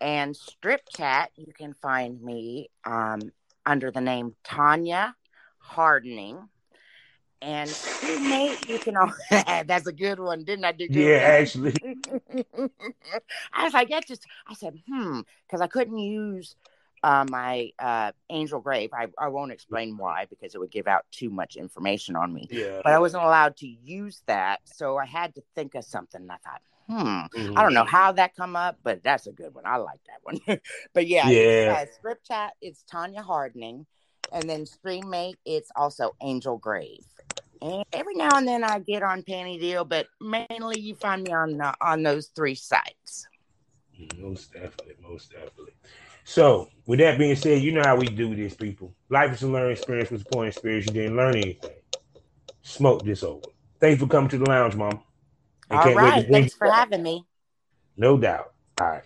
[0.00, 3.20] And Strip Chat, you can find me um,
[3.66, 5.16] under the name Tanya
[5.58, 6.48] Hardening.
[7.40, 7.70] And
[8.02, 8.96] Mate, you can.
[8.96, 9.14] al-
[9.64, 10.96] That's a good one, didn't I do good?
[10.96, 11.74] Yeah, actually.
[13.52, 16.56] I was like, that just, I said, hmm, because I couldn't use
[17.02, 18.90] uh, my uh, Angel Grave.
[18.92, 22.48] I, I won't explain why because it would give out too much information on me.
[22.50, 22.80] Yeah.
[22.84, 24.60] But I wasn't allowed to use that.
[24.64, 26.20] So I had to think of something.
[26.20, 27.58] And I thought, hmm, Mhm.
[27.58, 29.64] I don't know how that come up, but that's a good one.
[29.66, 30.60] I like that one.
[30.94, 31.82] but yeah, Yeah.
[31.82, 33.86] It's, uh, Strip Chat, it's Tanya Hardening.
[34.32, 37.04] And then Streamate, it's also Angel Grave.
[37.62, 41.32] And every now and then I get on Panty Deal, but mainly you find me
[41.32, 43.26] on uh, on those three sites.
[44.16, 45.72] Most definitely, most definitely.
[46.28, 48.92] So, with that being said, you know how we do this, people.
[49.08, 50.84] Life is a learning experience the point experience.
[50.84, 51.70] You didn't learn anything.
[52.60, 53.46] Smoke this over.
[53.80, 55.00] Thanks for coming to the lounge, Mom.
[55.70, 57.24] All can't wait to right, thanks for having me.
[57.96, 58.52] No doubt.
[58.78, 59.04] All right.